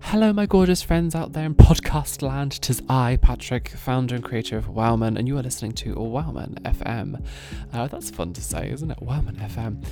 [0.00, 2.52] Hello, my gorgeous friends out there in podcast land.
[2.62, 7.24] Tis I, Patrick, founder and creator of Wowman, and you are listening to Wowman FM.
[7.72, 8.98] Uh, that's fun to say, isn't it?
[9.00, 9.84] Wowman FM.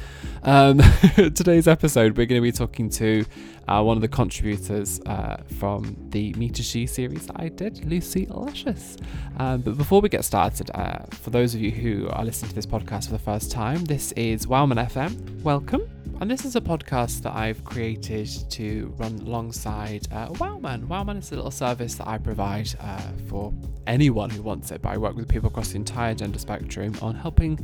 [0.44, 3.24] Um, today's episode, we're going to be talking to
[3.66, 7.84] uh, one of the contributors uh, from the Me to She series that I did,
[7.84, 8.96] Lucy Luscious.
[9.38, 12.54] Um, but before we get started, uh, for those of you who are listening to
[12.54, 15.42] this podcast for the first time, this is Wowman FM.
[15.42, 15.88] Welcome.
[16.20, 20.86] And this is a podcast that I've created to run alongside uh, Wowman.
[20.86, 23.52] Wowman is a little service that I provide uh, for
[23.86, 27.14] anyone who wants it, but I work with people across the entire gender spectrum on
[27.14, 27.56] helping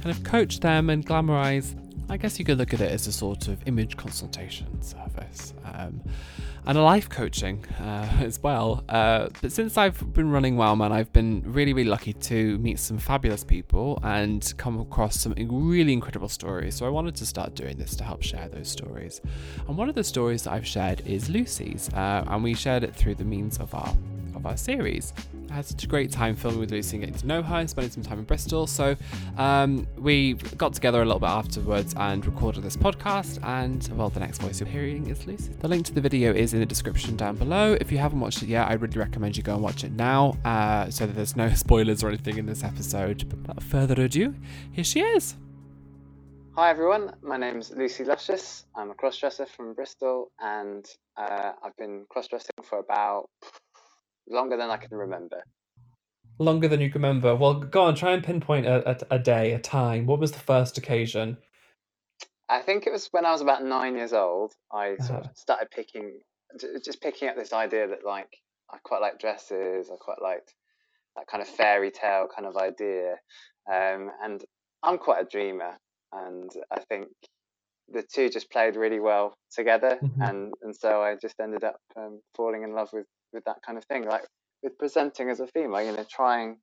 [0.00, 1.76] kind of coach them and glamorize.
[2.08, 5.54] I guess you could look at it as a sort of image consultation service.
[5.64, 6.00] Um,
[6.66, 8.84] and a life coaching uh, as well.
[8.88, 12.98] Uh, but since I've been running Wowman, I've been really, really lucky to meet some
[12.98, 16.74] fabulous people and come across some really incredible stories.
[16.74, 19.20] So I wanted to start doing this to help share those stories.
[19.68, 22.94] And one of the stories that I've shared is Lucy's, uh, and we shared it
[22.94, 23.94] through the means of our
[24.34, 25.12] of our series.
[25.50, 27.68] I had such a great time filming with Lucy and getting to know her and
[27.68, 28.66] spending some time in Bristol.
[28.66, 28.96] So
[29.36, 33.42] um, we got together a little bit afterwards and recorded this podcast.
[33.44, 35.52] And well, the next voice you're hearing is Lucy.
[35.60, 37.76] The link to the video is in the description down below.
[37.80, 40.36] If you haven't watched it yet, I really recommend you go and watch it now
[40.44, 43.28] uh, so that there's no spoilers or anything in this episode.
[43.28, 44.34] But without further ado,
[44.72, 45.34] here she is.
[46.56, 48.66] Hi everyone, my name is Lucy Luscious.
[48.74, 50.84] I'm a crossdresser from Bristol and
[51.16, 53.30] uh, I've been crossdressing for about
[54.28, 55.42] longer than I can remember.
[56.38, 57.34] Longer than you can remember.
[57.36, 60.06] Well, go on, try and pinpoint a, a, a day, a time.
[60.06, 61.36] What was the first occasion?
[62.48, 64.52] I think it was when I was about nine years old.
[64.72, 65.30] I sort Uh-huh.
[65.30, 66.20] of started picking,
[66.84, 68.32] just picking up this idea that like
[68.72, 69.90] I quite like dresses.
[69.90, 70.54] I quite liked
[71.16, 73.16] that kind of fairy tale kind of idea.
[73.70, 74.42] Um, and
[74.82, 75.76] I'm quite a dreamer,
[76.12, 77.08] and I think
[77.92, 79.98] the two just played really well together.
[80.02, 80.28] Mhm.
[80.28, 83.78] And and so I just ended up um, falling in love with with that kind
[83.78, 84.24] of thing, like
[84.62, 85.82] with presenting as a female.
[85.82, 86.58] You know, trying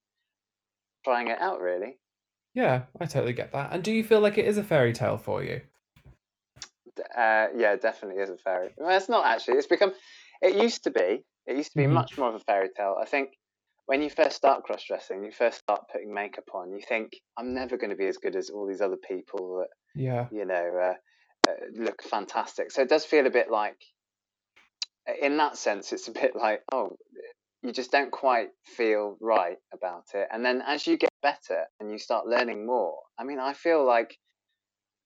[1.03, 1.97] trying it out really.
[2.53, 3.71] Yeah, I totally get that.
[3.71, 5.61] And do you feel like it is a fairy tale for you?
[7.15, 8.69] Uh, yeah, it definitely is a fairy.
[8.77, 9.57] Well, it's not actually.
[9.57, 9.93] It's become.
[10.41, 11.23] It used to be.
[11.45, 11.91] It used to be Mhm.
[11.93, 12.97] much more of a fairy tale.
[12.99, 13.37] I think
[13.85, 16.71] when you first start cross dressing, you first start putting makeup on.
[16.71, 19.69] You think I'm never going to be as good as all these other people that
[19.95, 20.27] Yeah.
[20.31, 22.71] you know uh, uh, look fantastic.
[22.71, 23.81] So it does feel a bit like,
[25.21, 26.95] in that sense, it's a bit like oh,
[27.63, 30.27] you just don't quite feel right about it.
[30.31, 33.85] And then as you get better and you start learning more, I mean, I feel
[33.85, 34.17] like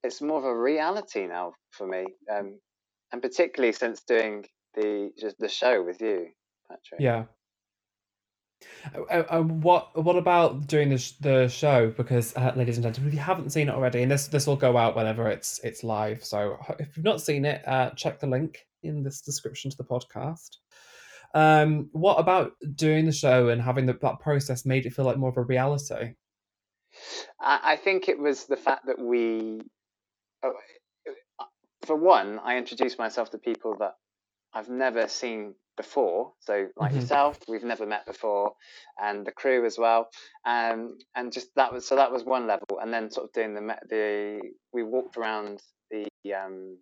[0.03, 2.59] it's more of a reality now for me, um,
[3.11, 4.45] and particularly since doing
[4.75, 6.27] the just the show with you,
[6.67, 6.99] Patrick.
[6.99, 7.25] Yeah.
[8.95, 11.89] Uh, uh, uh, what what about doing the sh- the show?
[11.91, 14.55] Because, uh, ladies and gentlemen, if you haven't seen it already, and this this will
[14.55, 16.23] go out whenever it's it's live.
[16.23, 19.83] So if you've not seen it, uh, check the link in this description to the
[19.83, 20.57] podcast.
[21.33, 25.17] Um, what about doing the show and having the, that process made it feel like
[25.17, 26.15] more of a reality?
[27.39, 29.61] I, think it was the fact that we,
[30.43, 30.53] oh,
[31.85, 33.95] for one, I introduced myself to people that
[34.53, 36.33] I've never seen before.
[36.39, 37.01] So, like Mhm.
[37.01, 38.53] yourself, we've never met before,
[39.01, 40.09] and the crew as well.
[40.45, 43.53] Um, and just that was so that was one level, and then sort of doing
[43.53, 44.41] the the
[44.73, 46.77] we walked around the um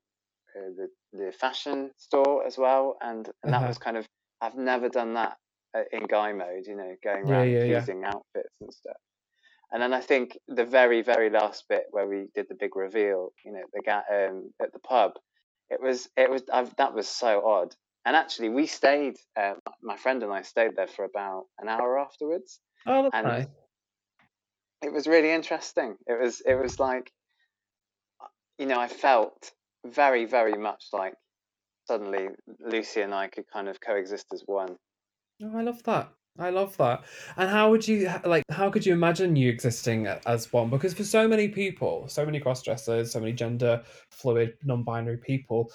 [0.56, 3.68] uh, the the fashion store as well, and and that Uh-huh.
[3.68, 4.06] was kind of
[4.42, 5.38] I've never done that
[5.76, 7.80] uh, in guy mode, you know, going around yeah, yeah.
[7.80, 8.98] choosing outfits and stuff.
[9.72, 13.34] And then I think the very, very last bit where we did the big reveal,
[13.46, 15.14] you know, the um, at the pub,
[15.70, 17.76] it was, it was, I've, that was so odd.
[18.06, 19.18] And actually, we stayed.
[19.36, 23.28] Uh, my friend and I stayed there for about an hour afterwards, Oh, that's and
[23.28, 23.48] nice.
[24.82, 25.96] it was really interesting.
[26.08, 27.12] It was, it was like,
[28.58, 29.52] you know, I felt
[29.86, 31.14] very, very much like
[31.88, 32.30] suddenly
[32.60, 34.78] Lucy and I could kind of coexist as one.
[35.44, 36.10] Oh, I love that.
[36.38, 37.04] I love that.
[37.36, 38.44] And how would you like?
[38.50, 40.70] How could you imagine you existing as one?
[40.70, 45.72] Because for so many people, so many cross dressers, so many gender fluid, non-binary people,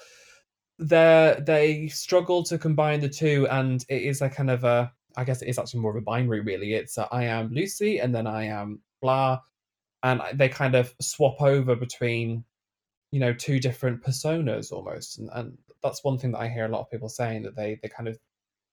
[0.79, 4.91] they they struggle to combine the two, and it is a kind of a.
[5.17, 6.73] I guess it is actually more of a binary, really.
[6.73, 9.39] It's a, I am Lucy, and then I am blah,
[10.03, 12.43] and they kind of swap over between,
[13.11, 16.69] you know, two different personas almost, and, and that's one thing that I hear a
[16.69, 18.19] lot of people saying that they they kind of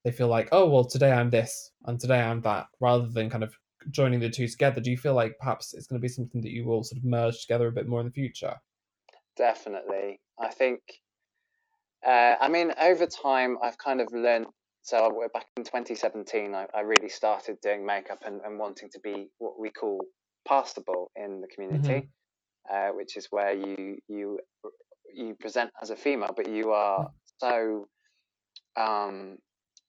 [0.04, 3.44] they feel like, oh well, today I'm this and today I'm that, rather than kind
[3.44, 3.56] of
[3.90, 4.80] joining the two together.
[4.80, 7.04] Do you feel like perhaps it's going to be something that you will sort of
[7.04, 8.56] merge together a bit more in the future?
[9.36, 10.20] Definitely.
[10.40, 10.80] I think,
[12.06, 14.46] uh, I mean, over time, I've kind of learned.
[14.82, 19.00] So we're back in 2017, I, I really started doing makeup and, and wanting to
[19.00, 20.00] be what we call
[20.46, 22.08] passable in the community,
[22.70, 24.40] uh, which is where you you
[25.14, 27.86] you present as a female, but you are so
[28.76, 29.38] um,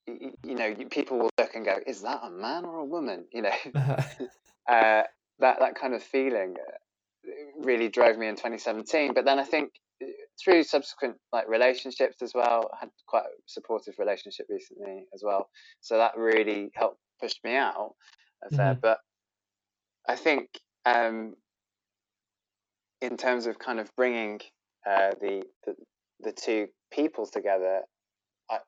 [0.07, 3.25] you, you know, people will look and go, "Is that a man or a woman?"
[3.31, 5.03] You know, uh,
[5.39, 9.13] that that kind of feeling uh, really drove me in 2017.
[9.13, 9.71] But then I think
[10.41, 15.49] through subsequent like relationships as well, I had quite a supportive relationship recently as well,
[15.81, 17.95] so that really helped push me out
[18.43, 18.75] of there.
[18.75, 18.81] Mhm.
[18.81, 18.99] But
[20.07, 20.49] I think
[20.85, 21.35] um,
[23.01, 24.41] in terms of kind of bringing
[24.85, 25.75] uh, the, the
[26.21, 27.81] the two peoples together,
[28.49, 28.59] I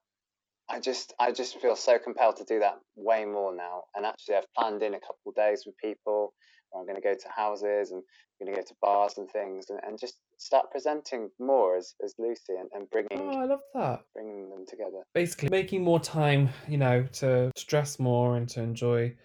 [0.70, 3.84] I just I just feel so compelled to do that way more now.
[3.96, 6.34] And actually, I've planned in a couple of days with people.
[6.76, 9.70] I'm going to go to houses and I'm going to go to bars and things,
[9.70, 13.62] and, and just start presenting more as, as Lucy and, and bringing Oh, I love
[13.74, 14.04] that.
[14.14, 15.04] bringing them together.
[15.14, 19.16] Basically, making more time, you know, to stress more and to enjoy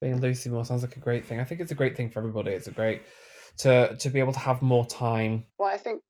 [0.00, 1.40] being Lucy more sounds like a great thing.
[1.40, 2.52] I think it's a great thing for everybody.
[2.52, 3.02] It's a great
[3.58, 5.44] to to be able to have more time.
[5.58, 6.02] Well, I think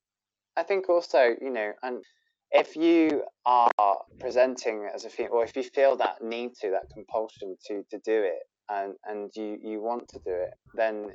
[0.56, 2.02] I think also you know, and
[2.52, 3.70] if you are
[4.19, 7.98] presenting as a female, or if you feel that need to, that compulsion to to
[8.04, 11.10] do it, and and you you want to do it, then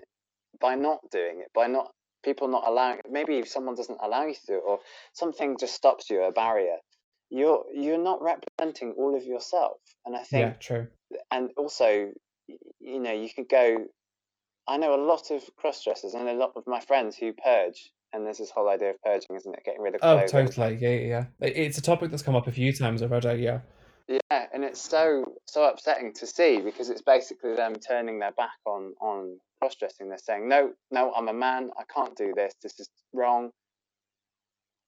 [0.60, 1.92] by not doing it, by not
[2.26, 4.80] people not allowing maybe if someone doesn't allow you to do it, or
[5.14, 6.78] something just stops you, a barrier,
[7.30, 9.78] you're you're not representing all of yourself.
[10.06, 10.88] And I think, Yeah, true.
[11.32, 12.12] and also,
[12.80, 13.86] you know, you could go.
[14.68, 17.92] I know a lot of cross dressers and a lot of my friends who purge,
[18.12, 19.64] and there's this whole idea of purging, isn't it?
[19.64, 20.76] Getting rid of Oh, totally.
[20.78, 21.48] Yeah, yeah, yeah.
[21.48, 23.44] It's a topic that's come up a few times already.
[23.44, 23.60] Yeah.
[24.08, 28.58] Yeah, and it's so so upsetting to see because it's basically them turning their back
[28.66, 30.10] on on cross dressing.
[30.10, 31.72] They're saying, "No, no, I'm a man.
[31.78, 32.54] I can't do this.
[32.62, 33.52] This is wrong."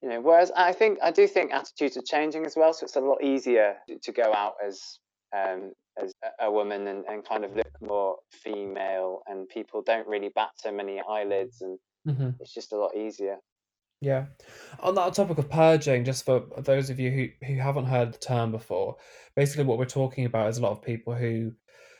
[0.01, 2.95] You know, whereas I think I do think attitudes are changing as well, so it's
[2.95, 4.99] a lot easier to go out as
[5.35, 10.29] um, as a- woman and, and kind of look more female, and people don't really
[10.29, 13.37] bat so many eyelids, and hmm it's just a lot easier.
[14.01, 14.27] Yeah.
[14.79, 18.19] On that topic of purging, just for those of you who, who haven't heard the
[18.19, 18.97] term before,
[19.35, 21.53] basically what we're talking about is a lot of people who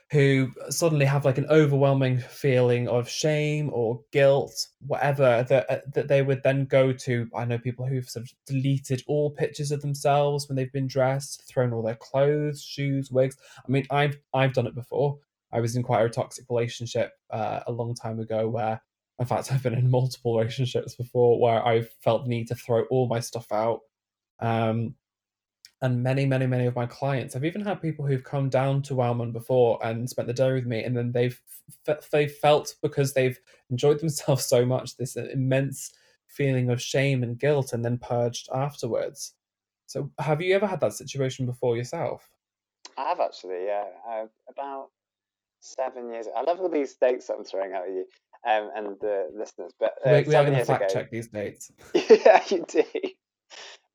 [0.10, 6.08] who suddenly have like an overwhelming feeling of shame or guilt, whatever, that uh, that
[6.08, 7.30] they would then go to.
[7.36, 11.44] I know people who've sort of deleted all pictures of themselves when they've been dressed,
[11.50, 13.36] thrown all their clothes, shoes, wigs.
[13.58, 15.18] I mean, I've I've done it before.
[15.52, 18.82] I was in quite a toxic relationship uh, a long time ago where
[19.20, 22.84] in fact, I've been in multiple relationships before where I've felt the need to throw
[22.90, 23.82] all my stuff out.
[24.40, 24.96] Um,
[25.82, 28.96] and many, many, many of my clients, I've even had people who've come down to
[28.96, 31.40] Wowman before and spent the day with me, and then they've
[31.88, 33.40] f- they felt because they've
[33.70, 35.94] enjoyed themselves so much this immense
[36.28, 39.34] feeling of shame and guilt, and then purged afterwards.
[39.86, 42.28] So, have you ever had that situation before yourself?
[42.98, 44.90] I have actually, yeah, uh, about
[45.60, 46.28] seven years.
[46.36, 48.06] I love all these dates that I'm throwing out at you
[48.48, 51.28] um, and the listeners, but uh, we, we are going to fact ago, check these
[51.28, 51.72] dates.
[51.94, 52.84] yeah, you do.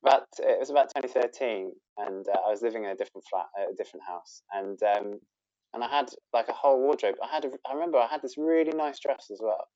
[0.03, 3.71] But it was about 2013, and uh, I was living in a different flat, uh,
[3.71, 5.19] a different house, and um,
[5.73, 7.15] and I had like a whole wardrobe.
[7.23, 9.67] I had, a, I remember, I had this really nice dress as well.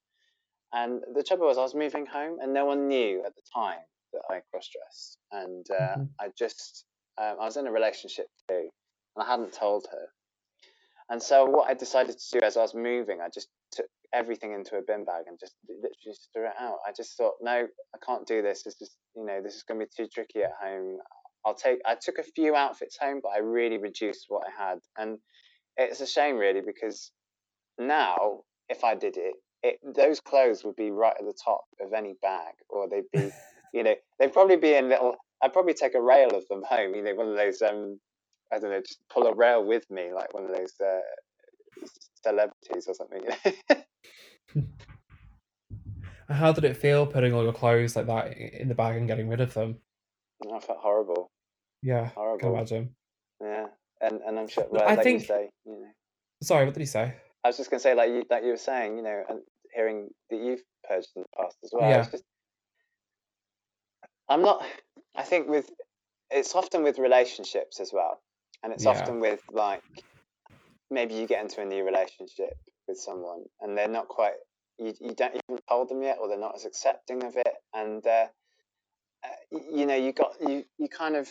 [0.74, 3.80] And the trouble was, I was moving home, and no one knew at the time
[4.14, 6.10] that I cross dressed, and uh, Mhm.
[6.20, 6.86] I just,
[7.18, 8.70] um, I was in a relationship too,
[9.16, 10.08] and I hadn't told her.
[11.10, 13.48] And so what I decided to do as I was moving, I just
[14.14, 16.78] everything into a bin bag and just literally just threw it out.
[16.88, 18.64] I just thought, no, I can't do this.
[18.64, 20.98] This is, you know, this is going to be too tricky at home.
[21.46, 21.80] I'll take.
[21.86, 25.18] I took a few outfits home, but I really reduced what I had, and
[25.78, 27.12] it's a shame really because
[27.78, 31.94] now if I did it, it those clothes would be right at the top of
[31.94, 33.32] any bag, or they'd be,
[33.74, 35.16] you know, they'd probably be in little.
[35.42, 36.96] I'd probably take a rail of them home.
[36.96, 38.00] You know, one of those um,
[38.52, 41.00] I don't know, just pull a rail with me, like one of those uh,
[42.24, 43.22] celebrities or something.
[43.24, 43.76] You know?
[46.30, 49.30] How did it feel putting all your clothes like that in the bag and getting
[49.30, 49.78] rid of them?
[50.54, 51.32] I felt horrible.
[51.82, 52.56] Yeah, I can Horrible.
[52.56, 52.96] imagine.
[53.42, 53.68] Yeah,
[54.02, 54.66] and and I'm sure.
[54.70, 55.88] Well, I like think- you say, you know,
[56.44, 57.16] Sorry, what did he say?
[57.44, 59.40] I was just gonna say, like you, like you were saying, you know, and
[59.74, 61.90] hearing that you've purged in the past as well.
[61.90, 62.04] Yeah.
[62.10, 62.24] Just,
[64.30, 64.64] I'm not.
[65.16, 65.70] I think with
[66.30, 68.20] it's often with relationships as well,
[68.64, 68.92] and it's Yeah.
[68.92, 69.82] often with like
[70.92, 74.34] maybe you get into a new relationship with someone and they're not quite
[74.80, 78.06] you, you don't even told them yet or they're not as accepting of it and
[78.06, 78.28] uh,
[79.24, 81.28] uh, you know you got you you kind of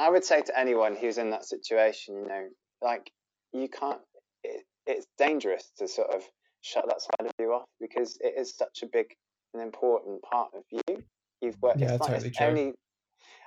[0.00, 2.48] I would say to anyone who's in that situation, you know,
[2.80, 3.10] like
[3.52, 4.00] you can't.
[4.42, 6.22] It, it's dangerous to sort of
[6.62, 9.06] shut that side of you off because it is such a big
[9.52, 11.02] and important part of you.
[11.42, 11.80] You've worked.
[11.80, 12.72] Yeah, it's totally it's only,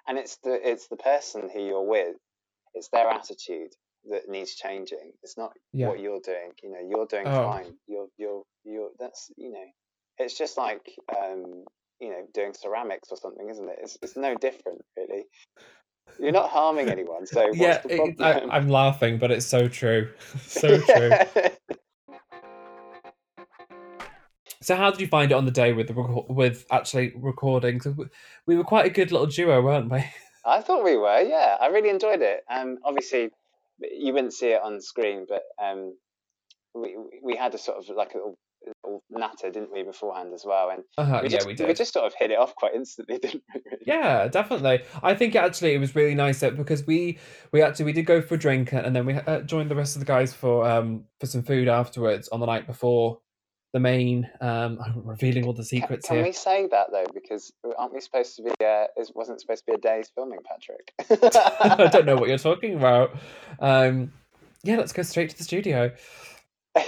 [0.08, 2.16] and it's the it's the person who you're with.
[2.76, 3.74] It's their attitude
[4.12, 5.12] that needs changing.
[5.24, 5.88] It's not Yeah.
[5.90, 6.52] what you're doing.
[6.62, 7.50] You know, you're doing Oh.
[7.52, 7.78] fine.
[7.88, 8.90] You're you're you're.
[9.00, 9.66] That's you know,
[10.18, 10.86] it's just like
[11.18, 11.64] um,
[12.00, 13.80] you know doing ceramics or something, isn't it?
[13.82, 15.26] It's it's no different really.
[16.20, 19.68] You're not harming anyone, so what's yeah, the it, I, I'm laughing, but it's so
[19.70, 20.10] true,
[20.48, 21.12] so true.
[24.62, 27.82] So how did you find it on the day with the reco- with actually recording?
[27.98, 28.06] we-
[28.46, 30.04] we were quite a good little duo, weren't we?
[30.46, 31.58] I thought we were, yeah.
[31.60, 32.44] I really enjoyed it.
[32.50, 33.30] Um, obviously,
[33.92, 35.96] you wouldn't see it on screen, but um,
[36.74, 38.38] we we had a sort of like a little,
[38.84, 40.70] little natter, didn't we, beforehand as well?
[40.70, 41.76] And Uh-huh, we just, we we did.
[41.76, 43.62] just sort of hit it off quite instantly, didn't we?
[43.66, 43.84] really?
[43.86, 44.84] Yeah, definitely.
[45.02, 47.20] I think actually it was really nice that because we
[47.52, 49.96] we actually we did go for a drink and then we uh, joined the rest
[49.96, 53.20] of the guys for um for some food afterwards on the night before
[53.74, 56.24] the main um I'm revealing all the secrets can here.
[56.24, 57.06] Can we say that though?
[57.14, 58.52] Because aren't we supposed to be?
[58.64, 60.94] Uh, is wasn't supposed to be a day's filming, Patrick?
[61.62, 63.16] I don't know what you're talking about.
[63.60, 64.14] Um
[64.64, 65.92] yeah, let's go straight to the studio.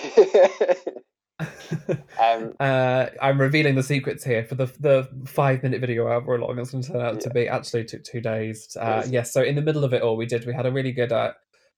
[2.19, 6.57] um, uh, I'm revealing the secrets here for the the five minute video, however long
[6.57, 7.47] it's going to turn out to be.
[7.47, 8.77] Actually, took two days.
[8.79, 9.11] Uh, Yes.
[9.11, 10.45] yes, so in the middle of it all, we did.
[10.45, 11.33] We had a really good uh,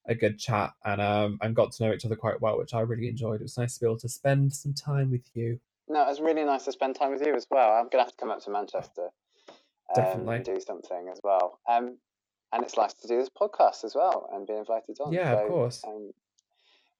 [0.07, 2.81] a good chat and um and got to know each other quite well, which I
[2.81, 3.41] really enjoyed.
[3.41, 5.59] It was nice to be able to spend some time with you.
[5.89, 7.71] no, it was really nice to spend time with you as well.
[7.73, 9.09] I'm gonna have to come up to Manchester.
[9.95, 10.35] Um, Definitely.
[10.35, 11.59] and do something as well.
[11.69, 11.97] Um,
[12.51, 15.13] and it's nice to do this podcast as well and be invited on.
[15.13, 15.81] Yeah, of course.
[15.87, 16.11] Um,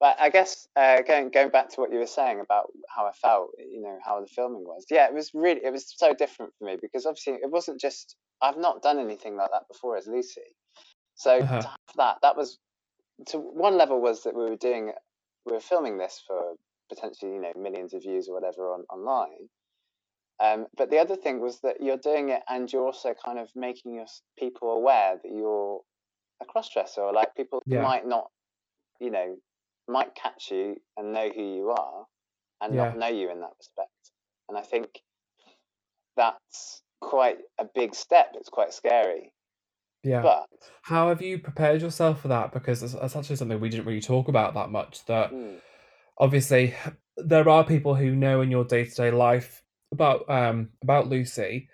[0.00, 3.12] but I guess uh, going going back to what you were saying about how I
[3.12, 4.86] felt, you know, how the filming was.
[4.90, 8.16] Yeah, it was really it was so different for me because obviously it wasn't just
[8.40, 10.40] I've not done anything like that before as Lucy.
[11.14, 11.60] So Uh-huh.
[11.60, 12.58] to have that, that was
[13.26, 14.92] to one level was that we were doing
[15.46, 16.54] we were filming this for
[16.88, 19.48] potentially you know millions of views or whatever on online.
[20.40, 23.50] Um, but the other thing was that you're doing it and you're also kind of
[23.56, 24.06] making your
[24.38, 25.80] people aware that you're
[26.40, 27.82] a crossdresser or like people Yeah.
[27.82, 28.30] might not,
[29.00, 29.36] you know,
[29.88, 32.06] might catch you and know who you are
[32.60, 32.92] and Yeah.
[32.92, 33.90] not know you in that respect.
[34.48, 35.00] And I think
[36.16, 38.32] that's quite a big step.
[38.34, 39.32] It's quite scary.
[40.08, 40.22] Yeah.
[40.22, 40.48] But
[40.82, 42.52] How have you prepared yourself for that?
[42.52, 45.04] Because that's, it's actually something we didn't really talk about that much.
[45.04, 45.56] That mm,
[46.16, 46.74] obviously
[47.16, 49.62] there are people who know in your day to day life
[49.92, 51.68] about um about Lucy,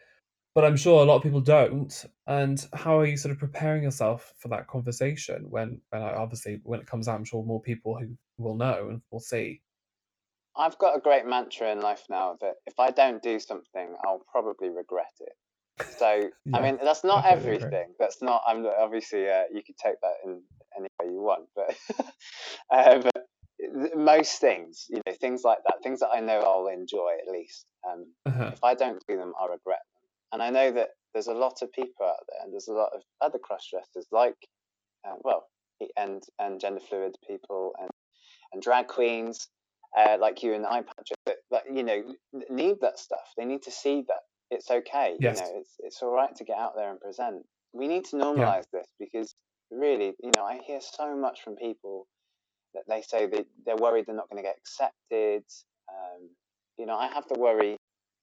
[0.55, 2.05] but I'm sure a lot of people don't.
[2.27, 6.61] And how are you sort of preparing yourself for that conversation when when I, obviously
[6.65, 9.63] when it comes out, I'm sure more people who will know and will see.
[10.57, 14.25] I've got a great mantra in life now that if I don't do something, I'll
[14.31, 15.33] probably regret it.
[15.99, 17.95] So Yeah, I mean, that's not everything.
[17.99, 18.43] That's not.
[18.47, 20.43] I'm obviously uh, you could take that in
[20.77, 21.77] any way you want, but
[22.71, 23.27] uh, but
[23.97, 27.67] most things, you know, things like that, things that I know I'll enjoy at least.
[27.89, 28.51] Um, Uh-huh.
[28.53, 30.03] if I don't do them, I'll regret them.
[30.33, 32.91] And I know that there's a lot of people out there, and there's a lot
[32.95, 34.37] of other cross dressers, like,
[35.07, 35.47] uh, well,
[35.97, 37.91] and and gender fluid people, and
[38.53, 39.49] and drag queens,
[39.99, 42.03] uh, like you and I, Patrick, that, that you know
[42.51, 43.27] need that stuff.
[43.37, 45.17] They need to see that it's okay.
[45.19, 45.39] Yes.
[45.39, 47.45] You know, it's it's all right to get out there and present.
[47.73, 48.25] We need to Yeah.
[48.25, 49.35] normalize this because
[49.71, 52.07] really, you know, I hear so much from people
[52.75, 55.45] that they say that they're worried they're not going to get accepted.
[55.89, 56.31] Um,
[56.79, 57.77] you know, I have to worry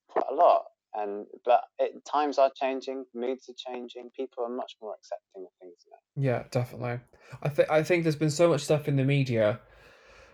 [0.10, 0.64] quite a lot.
[0.94, 4.10] And but it, times are changing, moods are changing.
[4.16, 6.22] People are much more accepting of things now.
[6.22, 7.00] Yeah, definitely.
[7.42, 9.62] I think I think there's been so much stuff in the media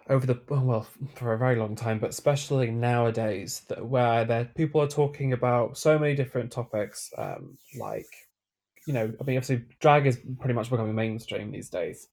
[0.09, 4.45] over the oh, well for a very long time, but especially nowadays that where there
[4.55, 8.07] people are talking about so many different topics, um, like
[8.87, 12.07] you know, I mean, obviously, drag is pretty much becoming mainstream these days.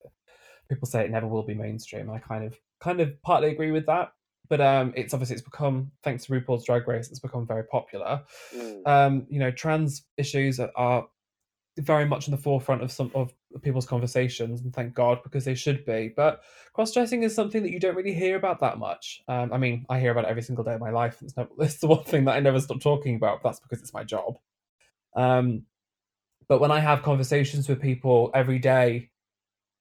[0.69, 2.11] People say it never will be mainstream.
[2.11, 4.13] I kind of kind of partly agree with that,
[4.49, 8.23] but um, it's obviously it's become thanks to RuPaul's Drag Race, it's become very popular
[8.55, 8.87] Mm.
[8.87, 11.07] um, you know, trans issues are- are
[11.79, 13.33] very much in the forefront of some of
[13.63, 16.13] people's conversations, and thank God because they should be.
[16.15, 16.43] But
[16.73, 19.23] cross-dressing is something that you don't really hear about that much.
[19.29, 21.19] Um, I mean, I hear about it every single day of my life.
[21.23, 23.43] It's, it's the one thing that I never stop talking about.
[23.43, 24.39] That's because it's my job.
[25.17, 25.63] Um,
[26.49, 29.11] but when I have conversations with people every day,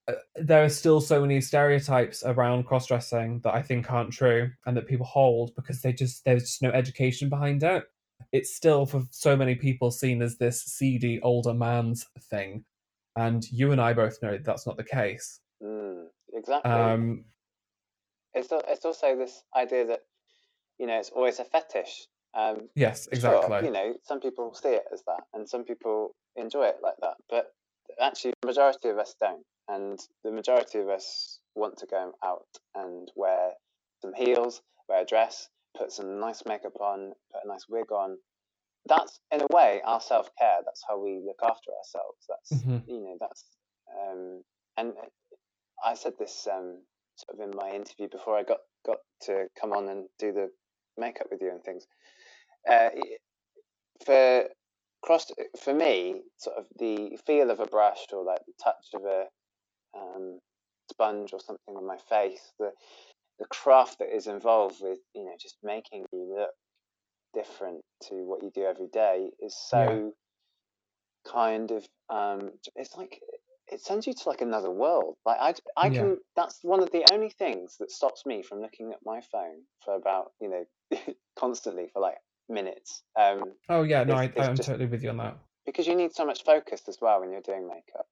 [0.07, 4.75] uh, there are still so many stereotypes around cross-dressing that I think aren't true and
[4.75, 7.85] that people hold because they just there's just no education behind it.
[8.31, 12.65] It's still for so many people seen as this seedy older man's thing,
[13.15, 15.39] and you and I both know that that's not the case.
[15.61, 16.05] Mm.
[16.33, 16.71] Exactly.
[16.71, 17.25] Um,
[18.33, 20.01] it's it's also this idea that
[20.79, 22.07] you know it's always a fetish.
[22.35, 23.67] Um, yes, sure, exactly.
[23.67, 27.15] you know, some people see it as that, and some people enjoy it like that.
[27.29, 27.45] But
[28.01, 32.47] actually, the majority of us don't, and the majority of us want to go out
[32.73, 33.51] and wear
[34.01, 38.17] some heels, wear a dress, put some nice makeup on, put a nice wig on.
[38.85, 40.59] That's in a way our self care.
[40.65, 42.25] That's how we look after ourselves.
[42.27, 42.87] That's Mhm.
[42.87, 43.43] you know that's
[43.99, 44.43] um,
[44.77, 44.93] and
[45.83, 46.81] I said this um,
[47.15, 50.51] sort of in my interview before I got got to come on and do the
[50.97, 51.85] makeup with you and things.
[52.69, 52.89] Uh,
[54.05, 54.49] for
[55.01, 59.03] cross for me, sort of the feel of a brush or like the touch of
[59.05, 59.27] a
[59.97, 60.39] um,
[60.91, 62.71] sponge or something on my face, the
[63.39, 66.51] the craft that is involved with you know just making you look
[67.33, 70.13] different to what you do every day is so
[71.25, 71.31] yeah.
[71.31, 73.19] kind of um, it's like
[73.67, 75.15] it sends you to like another world.
[75.25, 76.09] Like I, I can.
[76.09, 76.15] Yeah.
[76.35, 79.95] That's one of the only things that stops me from looking at my phone for
[79.95, 80.97] about you know
[81.39, 82.17] constantly for like
[82.49, 83.01] minutes.
[83.19, 85.37] Um, oh yeah, no, I, I'm just, totally with you on that.
[85.65, 88.05] Because you need so much focus as well when you're doing makeup,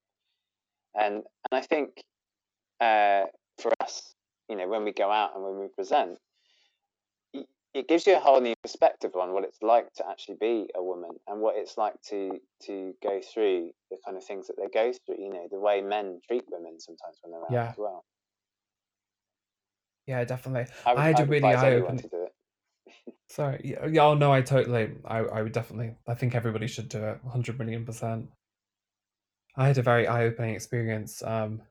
[0.96, 2.01] and and I think
[2.80, 3.25] uh,
[3.62, 4.13] for us,
[4.50, 6.18] you know, when we go out and when we present,
[7.74, 10.84] it gives you a whole new perspective on what it's like to actually be a
[10.84, 14.68] woman and what it's like to to go through the kind of things that they
[14.74, 15.24] go through.
[15.24, 17.70] You know, the way men treat women sometimes when they're out yeah.
[17.72, 18.04] as well.
[20.08, 20.74] Yeah, definitely.
[20.86, 22.10] I, would, I had a really eye opening.
[23.30, 23.62] Sorry.
[23.63, 24.04] Yeah, yeah.
[24.04, 24.92] Oh no, I totally.
[25.06, 25.96] I, I would definitely.
[26.08, 27.20] I think everybody should do it.
[27.32, 28.28] Hundred million percent.
[29.56, 31.24] I had a very eye opening experience.
[31.24, 31.62] Um,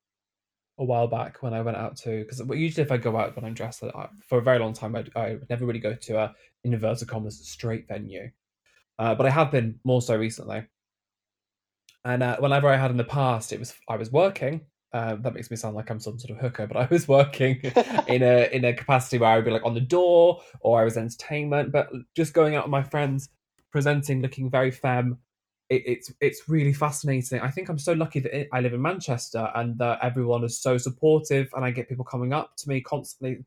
[0.80, 3.44] a while back when I went out to because usually if I go out when
[3.44, 6.18] I'm dressed I, for a very long time I, I would never really go to
[6.18, 6.34] a
[6.64, 8.30] in inverted commas straight venue,
[8.98, 10.66] uh, but I have been more so recently.
[12.04, 14.62] And uh, whenever I had in the past, it was I was working.
[14.92, 17.60] Uh, that makes me sound like I'm some sort of hooker, but I was working
[18.08, 20.84] in a in a capacity where I would be like on the door or I
[20.84, 23.28] was entertainment, but just going out with my friends,
[23.70, 25.18] presenting, looking very femme,
[25.70, 27.40] it, it's it's really fascinating.
[27.40, 30.76] I think I'm so lucky that I live in Manchester and that everyone is so
[30.76, 33.44] supportive, and I get people coming up to me constantly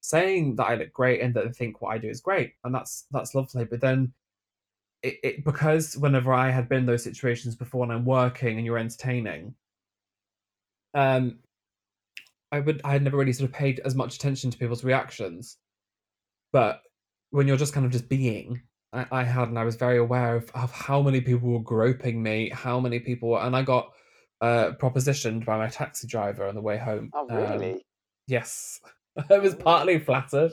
[0.00, 2.74] saying that I look great and that they think what I do is great, and
[2.74, 3.64] that's that's lovely.
[3.66, 4.12] But then
[5.02, 8.78] it, it because whenever I had been those situations before and I'm working and you're
[8.78, 9.54] entertaining,
[10.94, 11.40] um,
[12.52, 15.58] I would I had never really sort of paid as much attention to people's reactions,
[16.52, 16.82] but
[17.30, 18.62] when you're just kind of just being
[18.96, 22.22] I, I had, and I was very aware of, of how many people were groping
[22.22, 23.92] me, how many people were, and I got
[24.40, 27.10] uh, propositioned by my taxi driver on the way home.
[27.14, 27.72] Oh, really?
[27.74, 27.80] Um,
[28.26, 28.80] yes,
[29.30, 30.52] I was partly flattered.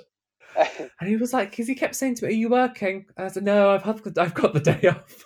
[0.57, 3.43] and he was like, because he kept saying to me, "Are you working?" I said,
[3.43, 5.25] "No, I've had, I've got the day off."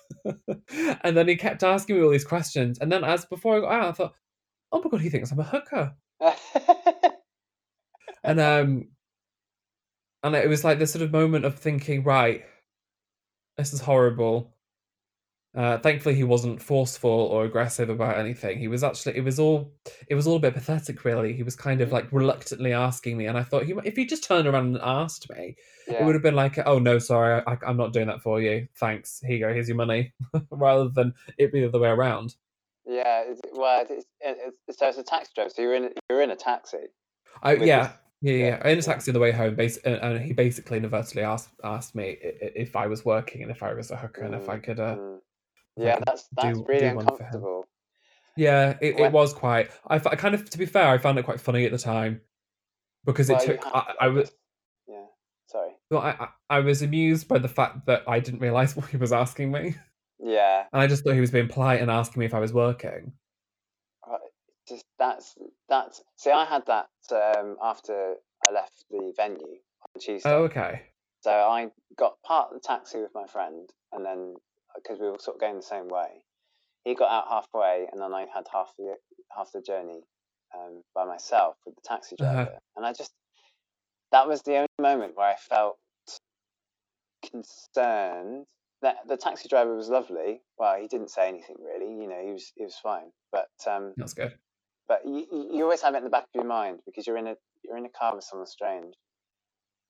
[1.04, 3.72] and then he kept asking me all these questions, and then as before I got
[3.74, 4.14] out, I thought,
[4.72, 5.96] "Oh my god, he thinks I'm a hooker."
[8.24, 8.88] and um,
[10.24, 12.44] and it was like this sort of moment of thinking, right,
[13.58, 14.54] this is horrible.
[15.56, 18.60] Uh, thankfully, he wasn't forceful or aggressive about anything.
[18.60, 19.74] He was actually, it was all,
[20.08, 21.34] it was all a bit pathetic, really.
[21.34, 24.24] He was kind of like reluctantly asking me, and I thought, he, if he just
[24.24, 25.56] turned around and asked me,
[25.88, 25.96] yeah.
[25.96, 28.68] it would have been like, "Oh no, sorry, I, am not doing that for you.
[28.80, 29.20] Thanks.
[29.26, 29.54] Here you go.
[29.54, 30.14] Here's your money,"
[30.52, 32.36] rather than it be the other way around.
[32.86, 35.50] Yeah, well, it's, it's, so it's a taxi driver.
[35.50, 36.78] So you're in, you're in a taxi.
[37.42, 38.60] I yeah, yeah, yeah.
[38.64, 38.68] yeah.
[38.70, 42.18] In a taxi on the way home, bas- and he basically inadvertently asked asked me
[42.22, 44.80] if I was working and if I was a hooker and if I could.
[44.80, 45.20] Uh, mm.
[45.78, 47.68] Yeah, that's that's do, really do uncomfortable.
[48.36, 49.70] Yeah, it, it was quite.
[49.88, 52.22] I, I kind of, to be fair, I found it quite funny at the time
[53.06, 53.66] because well, it took.
[53.66, 54.32] I, I was.
[54.88, 55.06] Yeah,
[55.48, 55.72] sorry.
[55.92, 56.28] Well, I, I
[56.58, 59.76] I was amused by the fact that I didn't realize what he was asking me.
[60.20, 60.64] Yeah.
[60.74, 63.14] And I just thought he was being polite and asking me if I was working
[64.68, 65.36] just that's
[65.70, 68.16] that's see i had that um, after
[68.48, 70.82] i left the venue on tuesday oh okay
[71.22, 71.68] so i
[71.98, 74.36] got part of the taxi with my friend and then
[74.76, 76.24] because we were sort of going the same way
[76.84, 78.96] he got out halfway and then i had half the
[79.36, 80.02] half the journey
[80.56, 82.34] um, by myself with the taxi uh-huh.
[82.34, 82.60] driver uh-huh.
[82.78, 83.14] and i just
[84.12, 85.78] that was the only moment where i felt
[87.32, 88.46] concerned
[88.82, 90.42] that the taxi driver was lovely.
[90.58, 91.92] Well, he didn't say anything really.
[91.92, 93.12] You know, he was he was fine.
[93.32, 94.34] But um, that's good
[94.88, 97.28] but you, you always have it in the back of your mind because you're in
[97.28, 98.94] a you're in a car with someone strange,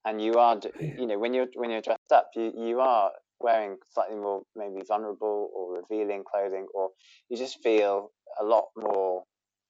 [0.05, 3.77] and you are you know when you're when you're dressed up you you are wearing
[3.93, 6.89] slightly more maybe vulnerable or revealing clothing or
[7.29, 8.09] you just feel
[8.41, 9.23] a lot more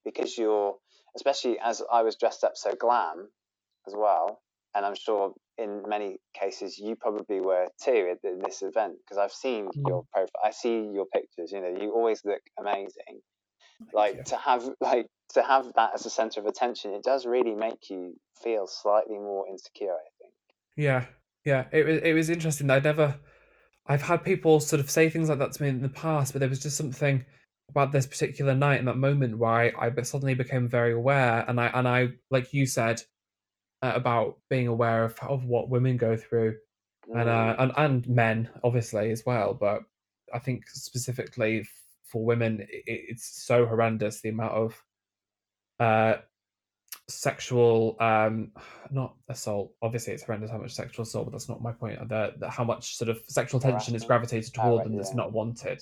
[0.05, 0.75] because you're
[1.15, 3.27] especially as I was dressed up so glam
[3.87, 4.39] as well
[4.75, 9.33] and I'm sure in many cases you probably were too in this event because I've
[9.33, 9.71] seen mm.
[9.87, 13.21] your profile I see your pictures you know you always look amazing.
[13.93, 17.55] Like to have like to have that as a center of attention it does really
[17.55, 20.33] make you feel slightly more insecure i think
[20.75, 21.05] yeah
[21.45, 23.15] yeah it was it was interesting i never
[23.87, 26.39] i've had people sort of say things like that to me in the past but
[26.39, 27.25] there was just something
[27.69, 31.59] about this particular night and that moment where I, I suddenly became very aware and
[31.59, 33.01] i and i like you said
[33.81, 36.55] uh, about being aware of of what women go through
[37.09, 37.19] mm.
[37.19, 39.81] and uh and, and men obviously as well but
[40.33, 41.67] i think specifically
[42.05, 44.81] for women it, it's so horrendous the amount of
[45.79, 46.15] uh
[47.09, 48.51] sexual um
[48.91, 52.33] not assault obviously it's horrendous how much sexual assault but that's not my point the,
[52.37, 55.15] the how much sort of sexual tension is gravitated toward them that's yeah.
[55.15, 55.81] not wanted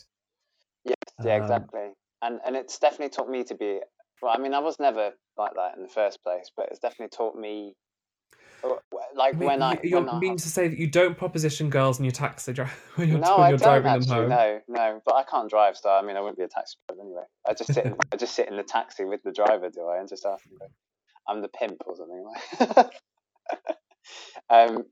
[0.85, 1.89] Yes, yeah, Um, exactly.
[2.21, 3.79] And and it's definitely taught me to be.
[4.21, 7.15] Well, I mean, I was never like that in the first place, but it's definitely
[7.15, 7.75] taught me.
[9.15, 11.69] Like I mean, when I you, when I mean to say that you don't proposition
[11.69, 14.15] girls in your taxi dri- when you're, no, when I you're don't driving them actually.
[14.15, 16.75] home No, no, but I can't drive, so I mean, I wouldn't be a taxi
[16.87, 17.23] driver anyway.
[17.47, 17.85] I just sit.
[17.85, 19.99] In, I just sit in the taxi with the driver, do I?
[19.99, 20.69] And just ask them.
[21.27, 22.85] I'm the pimp or something
[24.49, 24.85] um,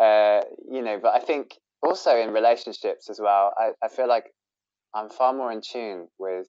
[0.00, 3.52] uh, you know, but I think also in relationships as well.
[3.56, 4.32] I, I feel like
[4.94, 6.46] I'm far more in tune with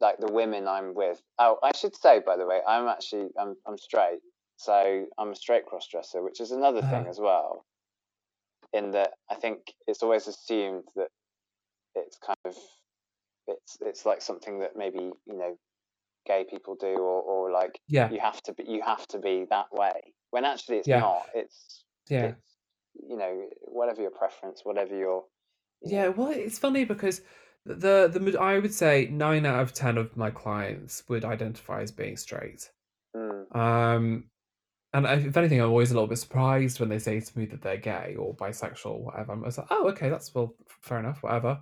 [0.00, 1.20] like the women I'm with.
[1.38, 4.20] Oh, I should say by the way, I'm actually I'm I'm straight,
[4.56, 7.10] so I'm a straight cross dresser, which is another thing Uh-huh.
[7.10, 7.64] as well.
[8.72, 11.08] In that I think it's always assumed that
[11.94, 12.56] it's kind of
[13.46, 15.56] it's it's like something that maybe you know
[16.26, 19.46] gay people do or, or like yeah you have to be you have to be
[19.50, 21.00] that way when actually it's Yeah.
[21.00, 22.56] not it's yeah it's
[23.08, 25.24] you know whatever your preference whatever your
[25.82, 27.20] you know, Yeah, well, it's funny because
[27.66, 31.92] the the I would say nine out of ten of my clients would identify as
[31.92, 32.70] being straight.
[33.14, 34.30] mm, Um,
[34.94, 37.46] and I- if anything, I'm always a little bit surprised when they say to me
[37.46, 39.32] that they're gay or bisexual, or whatever.
[39.32, 41.60] I'm just like, oh, okay, that's well, fair enough, whatever.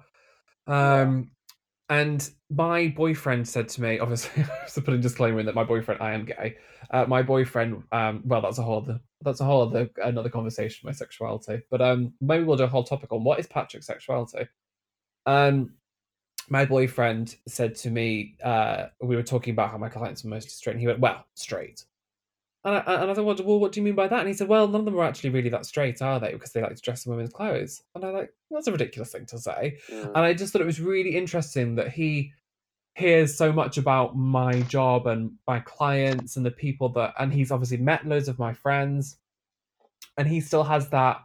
[0.66, 1.31] Um,
[1.88, 6.01] and my boyfriend said to me, obviously, to put a disclaimer in that my boyfriend,
[6.03, 6.57] I am gay.
[6.90, 10.87] Uh, my boyfriend, um, well, that's a whole other, that's a whole other another conversation.
[10.87, 14.47] My sexuality, but um, maybe we'll do a whole topic on what is Patrick's sexuality.
[15.27, 15.75] Um,
[16.49, 20.51] my boyfriend said to me, uh, we were talking about how my clients are mostly
[20.51, 21.85] straight, and he went, "Well, straight."
[22.64, 24.20] And I, and I thought, well, what do you mean by that?
[24.20, 26.33] And he said, well, none of them are actually really that straight, are they?
[26.33, 27.83] Because they like to dress in women's clothes.
[27.94, 29.79] And I'm like, well, that's a ridiculous thing to say.
[29.90, 32.33] mm, And I just thought it was really interesting that he
[32.94, 37.51] hears so much about my job and my clients and the people that, and he's
[37.51, 39.16] obviously met loads of my friends,
[40.16, 41.20] and he still has that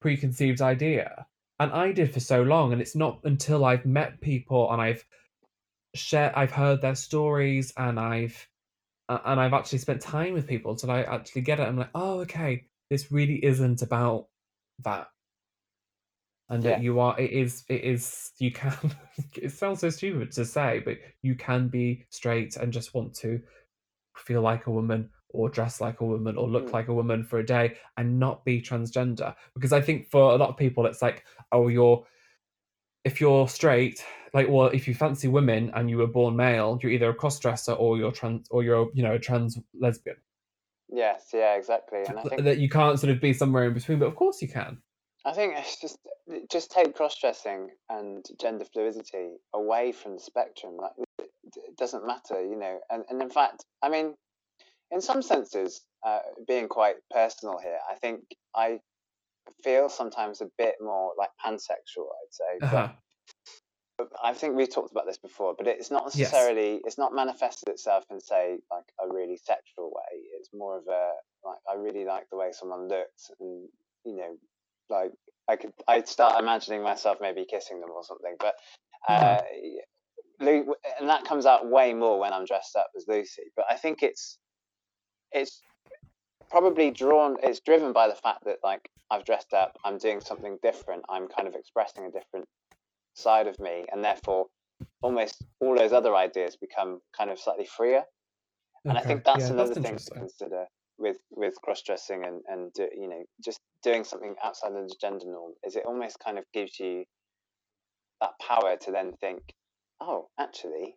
[0.00, 1.26] preconceived idea.
[1.60, 5.04] And I did for so long, and it's not until I've met people and I've
[5.94, 8.48] shared, I've heard their stories, and I've
[9.08, 11.64] and I've actually spent time with people till I actually get it.
[11.64, 14.26] I'm like, oh, okay, this really isn't about
[14.84, 15.08] that.
[16.48, 18.72] And that you are, it is, it is, you can,
[19.34, 23.40] it sounds so stupid to say, but you can be straight and just want to
[24.16, 26.72] feel like a woman or dress like a woman or look Mm.
[26.72, 29.34] like a woman for a day and not be transgender.
[29.54, 32.06] Because I think for a lot of people, it's like, oh, you're,
[33.06, 36.92] if you're straight, like, well, if you fancy women and you were born male, you're
[36.92, 40.16] either a cross dresser or you're trans, or you're, you know, a trans lesbian.
[40.88, 43.98] yes yeah exactly and i think That you can't sort of be somewhere in between,
[43.98, 44.78] but of course you can.
[45.24, 45.98] i think it's just
[46.50, 51.30] just take cross-dressing and gender fluidity away from the spectrum like it,
[51.70, 54.14] it doesn't matter you know and, and in fact i mean
[54.90, 58.20] in some senses uh, being quite personal here i think
[58.54, 58.78] i
[59.64, 62.88] feel sometimes a bit more like pansexual i'd say but Uh-huh.
[64.22, 66.18] I think we've talked about this before, but it's not Yes.
[66.18, 70.20] necessarily it's not manifested itself in say like a really sexual way.
[70.38, 71.12] It's more of a
[71.44, 73.68] like I really like the way someone looks, and
[74.04, 74.36] you know,
[74.90, 75.12] like
[75.48, 78.36] I could I'd start imagining myself maybe kissing them or something.
[78.38, 78.54] But
[79.08, 79.40] uh,
[80.40, 83.44] Lu- and that comes out way more when I'm dressed up as Lucy.
[83.56, 84.38] But I think it's
[85.32, 85.62] it's
[86.50, 90.58] probably drawn it's driven by the fact that like I've dressed up, I'm doing something
[90.62, 92.46] different, I'm kind of expressing a different
[93.14, 94.46] side of me, and therefore
[95.02, 98.02] almost all those other ideas become kind of slightly freer.
[98.84, 100.66] And I think that's yeah, another thing to consider
[100.98, 104.94] with with cross dressing and and do, you know just doing something outside of the
[104.98, 107.04] gender norm is it almost kind of gives you
[108.20, 109.54] that power to then think,
[110.00, 110.96] oh, actually,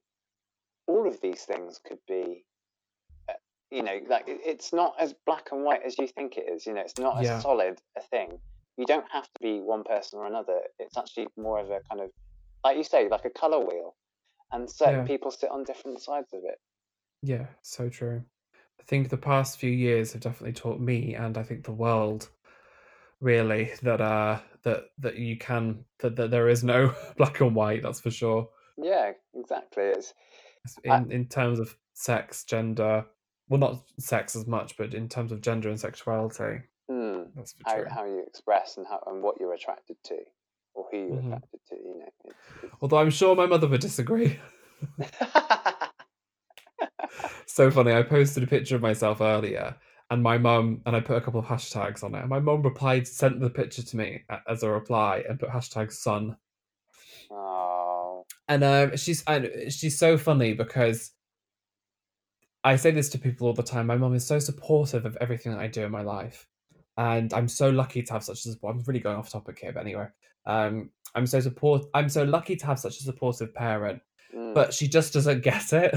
[0.87, 2.45] all of these things could be.
[3.71, 6.65] You know, like it's not as black and white as you think it is.
[6.65, 7.37] You know, it's not Yeah.
[7.37, 8.39] as solid a thing.
[8.77, 10.61] You don't have to be one person or another.
[10.79, 12.09] It's actually more of a kind of,
[12.63, 13.95] like you say, like a color wheel,
[14.51, 15.05] and certain Yeah.
[15.05, 16.59] people sit on different sides of it.
[17.21, 18.23] Yeah, so true.
[18.79, 22.29] I think the past few years have definitely taught me, and I think the world,
[23.19, 27.83] really, that uh that that you can that, that there is no black and white.
[27.83, 28.49] That's for sure.
[28.77, 29.83] Yeah, exactly.
[29.83, 30.13] It's
[30.83, 33.05] In I- in terms of sex, gender,
[33.49, 37.87] well, not sex as much, but in terms of gender and sexuality, hmm, that's for
[37.87, 40.17] how how you express and how and what you're attracted to,
[40.73, 41.27] or who you're Mhm.
[41.27, 41.75] attracted to.
[41.75, 42.73] You know, it's, it's...
[42.81, 44.39] Although I'm sure my mother would disagree.
[47.45, 47.91] so funny.
[47.93, 49.75] I posted a picture of myself earlier,
[50.11, 52.19] and my mum and I put a couple of hashtags on it.
[52.21, 55.91] And my mum replied, sent the picture to me as a reply, and put hashtag
[55.91, 56.37] son.
[57.31, 61.11] oh, And um, she's and she's so funny because
[62.63, 63.87] I say this to people all the time.
[63.87, 66.47] My mum is so supportive of everything that I do in my life,
[66.97, 68.75] and I'm so lucky to have such a support.
[68.75, 70.07] I'm really going off topic here, but anyway,
[70.45, 71.83] um, I'm so support.
[71.93, 74.01] I'm so lucky to have such a supportive parent,
[74.35, 74.53] Mm.
[74.53, 75.95] but she just doesn't get it.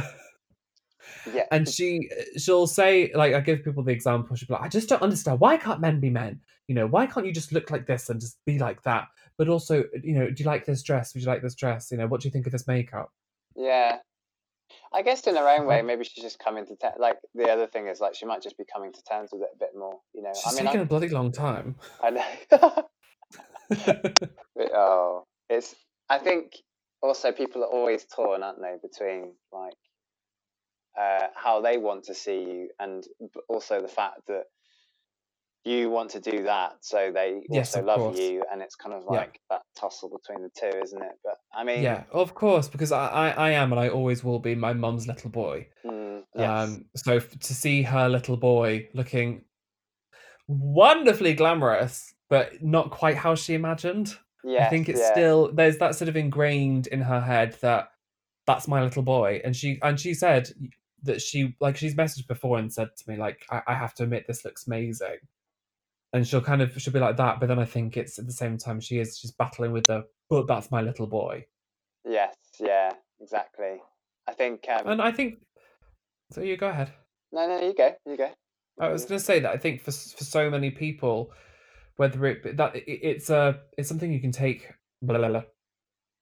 [1.34, 4.36] yeah, and she she'll say like I give people the example.
[4.36, 5.40] She'll be like, I just don't understand.
[5.40, 6.40] Why can't men be men?
[6.68, 9.08] You know, why can't you just look like this and just be like that?
[9.36, 11.12] But also, you know, do you like this dress?
[11.12, 11.90] Would you like this dress?
[11.90, 13.10] You know, what do you think of this makeup?
[13.56, 13.98] yeah.
[14.94, 16.96] I guess in her own way, maybe she's just coming to terms.
[16.98, 19.48] Like the other thing is, like she might just be coming to terms with it
[19.54, 20.00] a bit more.
[20.14, 21.76] You know, She's I mean, taken a bloody long time.
[22.02, 22.84] I know.
[24.54, 25.74] But, oh, it's.
[26.10, 26.52] I think
[27.00, 29.78] also people are always torn, aren't they, between like
[30.98, 33.02] uh, how they want to see you and
[33.48, 34.44] also the fact that
[35.64, 38.18] you want to do that, so they Yes, also love course.
[38.18, 39.18] you, and it's kind of Yeah.
[39.18, 41.12] like that tussle between the two, isn't it?
[41.24, 44.38] But I mean, yeah, of course, because I, I, I am and I always will
[44.40, 45.68] be my mum's little boy.
[45.86, 49.44] mm, yes, Um, so f- to see her little boy looking
[50.48, 54.16] wonderfully glamorous, but not quite how she imagined.
[54.44, 55.06] Yeah, I think it's yeah.
[55.06, 57.90] still there's that sort of ingrained in her head that
[58.46, 60.50] that's my little boy, and she and she said
[61.04, 64.04] that she like she's messaged before and said to me like I, I have to
[64.04, 65.18] admit this looks amazing,
[66.12, 68.32] and she'll kind of she'll be like that, but then I think it's at the
[68.32, 71.44] same time she is she's battling with the but that's my little boy,
[72.04, 73.82] Yes, yeah, exactly.
[74.26, 74.66] I think.
[74.68, 75.40] Um, and I think
[76.32, 76.40] so.
[76.40, 76.92] You go ahead.
[77.32, 78.30] no, no, you go, you go.
[78.80, 81.32] I was going to say that I think for for so many people,
[81.96, 84.68] whether it that it, it's a it's something you can take.
[85.02, 85.42] Blah, blah, blah.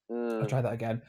[0.09, 1.01] I'll Mm, try that again.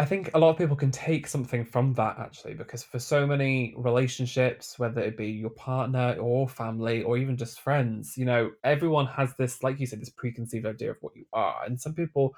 [0.00, 3.26] I think a lot of people can take something from that actually, because for so
[3.26, 8.50] many relationships, whether it be your partner or family or even just friends, you know,
[8.64, 11.92] everyone has this, like you said, this preconceived idea of what you are, and some
[11.92, 12.34] people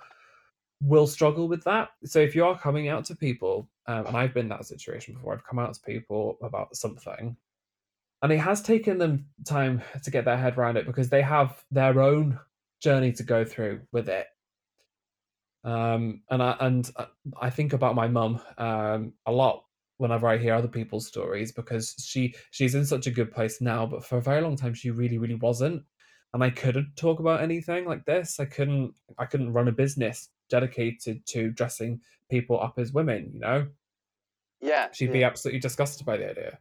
[0.80, 1.90] will struggle with that.
[2.04, 5.34] So if you are coming out to people, um, and I've been that situation before,
[5.34, 7.36] I've come out to people about something,
[8.22, 11.62] and it has taken them time to get their head around it because they have
[11.70, 12.40] their own
[12.80, 14.26] journey to go through with it
[15.64, 17.06] um and i and I-
[17.40, 19.64] i think about my mum um a lot
[19.98, 23.86] whenever i hear other people's stories because she she's in such a good place now
[23.86, 25.82] but for a very long time she really really wasn't.
[26.34, 28.40] And i couldn't talk about anything like this.
[28.40, 33.40] I couldn't i couldn't run a business dedicated to dressing people up as women you
[33.40, 33.68] know?
[34.60, 35.12] Yeah, she'd yeah.
[35.12, 36.58] be absolutely disgusted by the idea.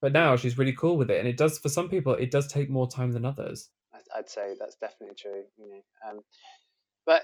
[0.00, 2.48] But now she's really cool with it and it does for some people it does
[2.48, 3.70] take more time than others.
[4.16, 5.44] I'd say that's definitely true.
[5.58, 6.20] You know, um,
[7.06, 7.22] but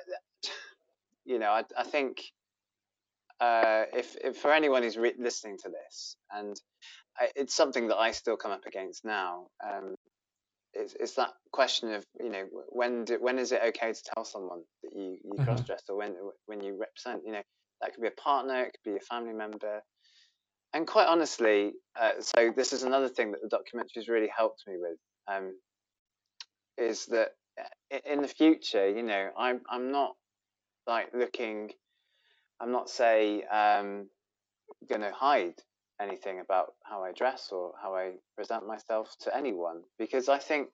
[1.30, 2.22] you know, I, I think
[3.40, 6.60] uh, if, if for anyone who's re- listening to this, and
[7.18, 9.94] I, it's something that I still come up against now, um,
[10.74, 14.24] it's, it's that question of you know when do, when is it okay to tell
[14.24, 15.44] someone that you you Uh-huh.
[15.44, 16.16] cross dress or when
[16.46, 17.22] when you represent?
[17.24, 17.42] You know,
[17.80, 19.82] that could be a partner, it could be a family member.
[20.74, 24.74] And quite honestly, uh, so this is another thing that the documentary's really helped me
[24.78, 24.98] with.
[25.32, 25.54] Um,
[26.78, 27.30] is that
[28.06, 30.14] in the future, you know, I'm I'm not
[30.90, 31.70] like looking,
[32.60, 34.08] I'm not say um,
[34.88, 35.54] going to hide
[36.02, 40.68] anything about how I dress or how I present myself to anyone because I think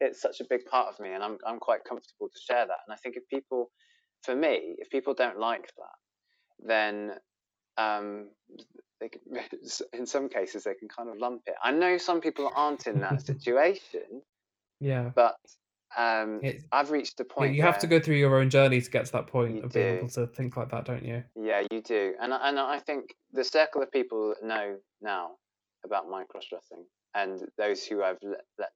[0.00, 2.80] it's such a big part of me, and I'm I'm quite comfortable to share that.
[2.86, 3.70] And I think if people,
[4.24, 7.12] for me, if people don't like that, then
[7.78, 8.30] um,
[9.00, 9.20] they can,
[9.92, 11.54] in some cases they can kind of lump it.
[11.62, 14.22] I know some people aren't in that situation,
[14.80, 15.36] yeah but
[15.96, 16.40] um,
[16.72, 17.54] I've reached a Yeah, point.
[17.54, 19.86] you have to go through your own journey to get to that point of being
[19.94, 19.98] do.
[19.98, 21.22] able to think like that, don't you?
[21.36, 25.36] Yeah, you do, and I- and I think the circle of people that know now
[25.84, 28.70] about my cross dressing, and those who I've let, let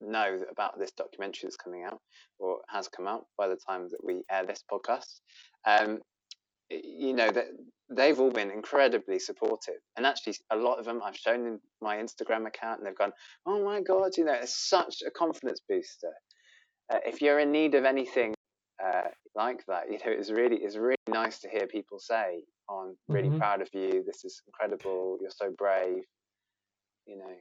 [0.00, 2.00] know about this documentary that's coming out
[2.38, 5.20] or has come out by the time that we air this podcast,
[5.66, 6.00] um,
[6.70, 7.46] you know that
[7.90, 11.96] they've all been incredibly supportive, and actually a lot of them I've shown in my
[11.96, 13.12] Instagram account, and they've gone,
[13.46, 16.12] "Oh my god, you know, it's such a confidence booster."
[16.90, 18.34] Uh, if you're in need of anything
[18.82, 22.88] uh, like that, you know, it's really it's really nice to hear people say, oh,
[22.90, 23.38] "I'm really Mhm.
[23.38, 24.02] proud of you.
[24.04, 25.18] This is incredible.
[25.20, 26.04] You're so brave."
[27.06, 27.36] You know.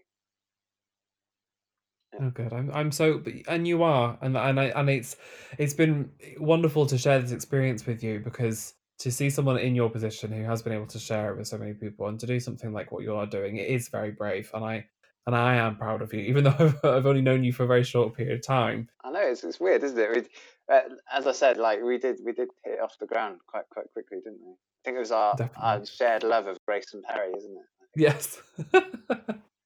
[2.13, 2.19] Yeah.
[2.21, 2.51] Oh, good.
[2.51, 5.15] I'm, I'm so, and you are, and and I, and it's,
[5.57, 9.89] it's been wonderful to share this experience with you because to see someone in your
[9.89, 12.39] position who has been able to share it with so many people and to do
[12.41, 14.89] something like what you are doing, it is very brave, and I,
[15.33, 17.67] and I am proud of you, even though I've, I've only known you for a
[17.67, 18.89] very short period of time.
[19.03, 20.09] I know it's, it's weird, isn't it?
[20.11, 23.69] We, uh, as I said, like we did we did hit off the ground quite
[23.69, 24.51] quite quickly, didn't we?
[24.51, 27.65] I think it was our, our shared love of Grayson Perry, isn't it?
[27.95, 28.41] Yes.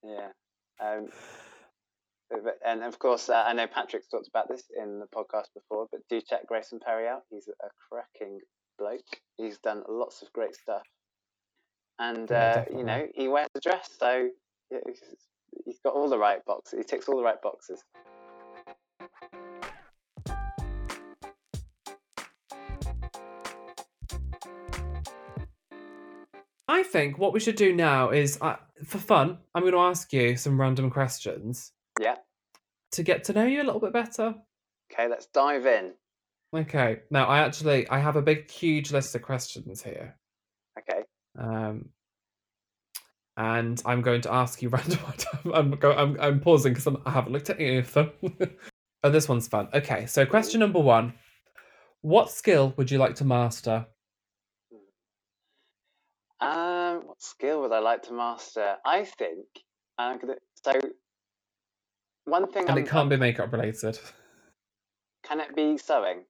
[0.05, 0.27] Yeah.
[0.81, 1.07] Um,
[2.29, 5.87] but- and of course, uh, I know Patrick's talked about this in the podcast before,
[5.91, 7.21] but do check Grayson Perry out.
[7.29, 8.39] He's a cracking
[8.77, 8.99] bloke.
[9.37, 10.83] He's done lots of great stuff.
[11.99, 14.29] and Yeah, uh, you know he wears a dress, so
[14.71, 14.79] yeah,
[15.65, 16.79] he's, got all the right boxes.
[16.79, 17.83] He ticks all the right boxes.
[26.67, 30.11] I think what we should do now is, uh, for fun, I'm going to ask
[30.13, 32.15] you some random questions Yeah.
[32.91, 34.35] to get to know you a little bit better.
[34.91, 35.93] Okay, let's dive in.
[36.55, 37.01] Okay.
[37.09, 40.17] Now, I actually I have a big, huge list of questions here,
[40.79, 41.03] Okay.
[41.37, 41.89] um,
[43.37, 44.99] and I'm going to ask you random.
[45.53, 48.11] I'm go, I'm I'm pausing because I haven't looked at any of them.
[49.03, 49.69] oh, this one's fun.
[49.73, 51.13] Okay, so question number one:
[52.01, 53.87] What skill would you like to master?
[56.39, 58.75] Um, what skill would I like to master?
[58.85, 59.45] I think
[59.97, 60.35] I'm gonna.
[60.63, 60.73] So
[62.25, 62.63] one thing.
[62.63, 63.99] And I'm, it can't be makeup related.
[65.23, 66.25] Can it be sewing?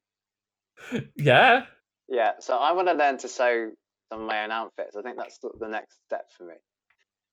[1.17, 1.65] yeah.
[2.07, 2.31] Yeah.
[2.39, 3.71] So I want to learn to sew
[4.11, 4.95] some of my own outfits.
[4.95, 6.53] I think that's sort of the next step for me.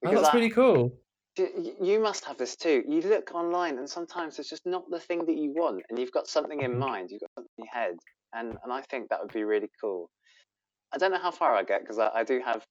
[0.05, 0.99] Oh, that's I- really cool.
[1.39, 2.83] You must have this too.
[2.87, 6.13] You look online, and sometimes it's just not the thing that you want, and you've
[6.13, 6.79] got something in Mhm.
[6.79, 7.11] mind.
[7.11, 7.99] You've got something in your head,
[8.33, 10.11] and and I think that would be really cool.
[10.93, 12.67] I don't know how far I get because I, I do have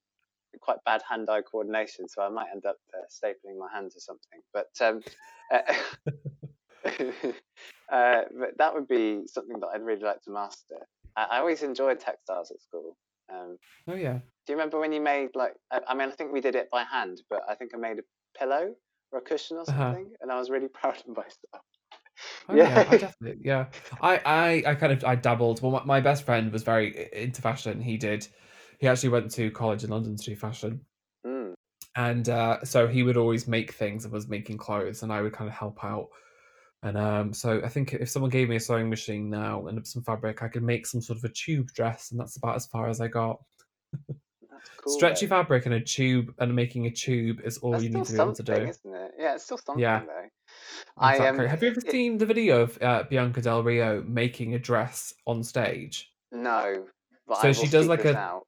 [0.61, 4.41] quite bad hand-eye coordination, so I might end up uh, stapling my hands or something.
[4.53, 5.01] But um,
[5.51, 5.73] uh,
[7.91, 10.77] uh, but that would be something that I'd really like to master.
[11.15, 12.97] I, I always enjoyed textiles at school.
[13.31, 14.21] Um, Oh yeah.
[14.45, 15.55] do you remember when you made like?
[15.71, 17.99] I, I mean, I think we did it by hand, but I think I made
[17.99, 18.03] a
[18.39, 18.75] pillow
[19.11, 19.95] or a cushion or Uh-huh.
[19.95, 21.65] something, and I was really proud of myself.
[22.49, 22.85] Oh yeah, Yeah.
[22.87, 23.69] I definitely yeah.
[24.01, 25.61] I, I I kind of I dabbled.
[25.61, 27.81] Well, my, my best friend was very into fashion.
[27.81, 28.27] He did.
[28.79, 30.85] He actually went to college in London to do fashion,
[31.25, 31.53] Mm.
[31.95, 35.33] and uh, so he would always make things and was making clothes, and I would
[35.33, 36.09] kind of help out.
[36.81, 40.01] And um, so I think if someone gave me a sewing machine now and some
[40.03, 42.87] fabric, I could make some sort of a tube dress, and that's about as far
[42.89, 43.39] as I got.
[44.83, 44.93] Cool.
[44.93, 45.37] Stretchy though.
[45.37, 48.19] fabric and a tube and making a tube is all That's you need to be
[48.19, 48.53] able to do.
[48.53, 49.11] isn't it?
[49.17, 50.01] Yeah, it's still something Yeah.
[50.05, 50.27] though.
[50.97, 54.55] I, um, Have you ever it- seen the video of uh, Bianca Del Rio making
[54.55, 56.11] a dress on stage?
[56.33, 56.85] No,
[57.25, 58.47] but So she does like a- out.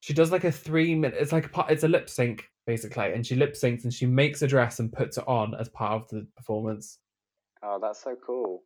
[0.00, 1.16] She does like a three minute.
[1.20, 1.70] It's like a part.
[1.70, 4.92] It's a lip sync basically, and she lip syncs and she makes a dress and
[4.92, 6.98] puts it on as part of the performance.
[7.62, 8.62] Oh, that's so cool.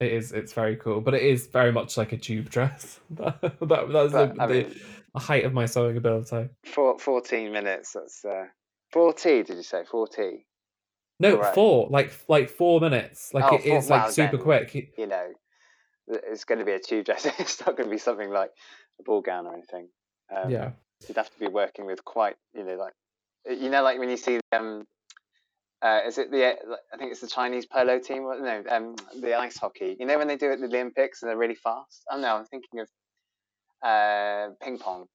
[0.00, 0.32] It is.
[0.32, 3.00] It's very cool, but it is very much like a tube dress.
[3.10, 4.80] that, that that's But, the, I the, mean,
[5.14, 6.48] the height of my sewing ability.
[6.66, 7.92] four, 14 minutes.
[7.94, 8.44] That's uh,
[8.92, 9.42] 40.
[9.44, 10.46] Did you say 40?
[11.18, 11.54] No, Correct.
[11.54, 13.32] four like like four minutes.
[13.32, 14.44] Like Oh, it four- is like wow, super then.
[14.44, 14.92] quick.
[14.98, 15.28] You know,
[16.08, 17.24] it's going to be a tube dress.
[17.38, 18.50] it's not going to be something like
[19.00, 19.88] a ball gown or anything.
[20.30, 20.70] Um, yeah.
[21.08, 22.92] you'd have to be working with quite, you know, like
[23.48, 24.84] you know, like when you see um,
[25.82, 26.56] uh, is it the
[26.92, 28.22] I think it's the Chinese polo team?
[28.22, 29.96] No, um, the ice hockey.
[29.98, 32.02] You know when they do it at the Olympics and they're really fast.
[32.10, 32.88] Oh no, I'm thinking of
[33.82, 35.06] uh, ping pong.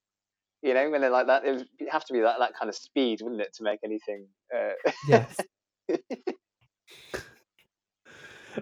[0.62, 2.76] You know when they're like that, it would have to be that that kind of
[2.76, 4.28] speed, wouldn't it, to make anything?
[4.56, 4.74] Uh...
[5.08, 5.36] Yes.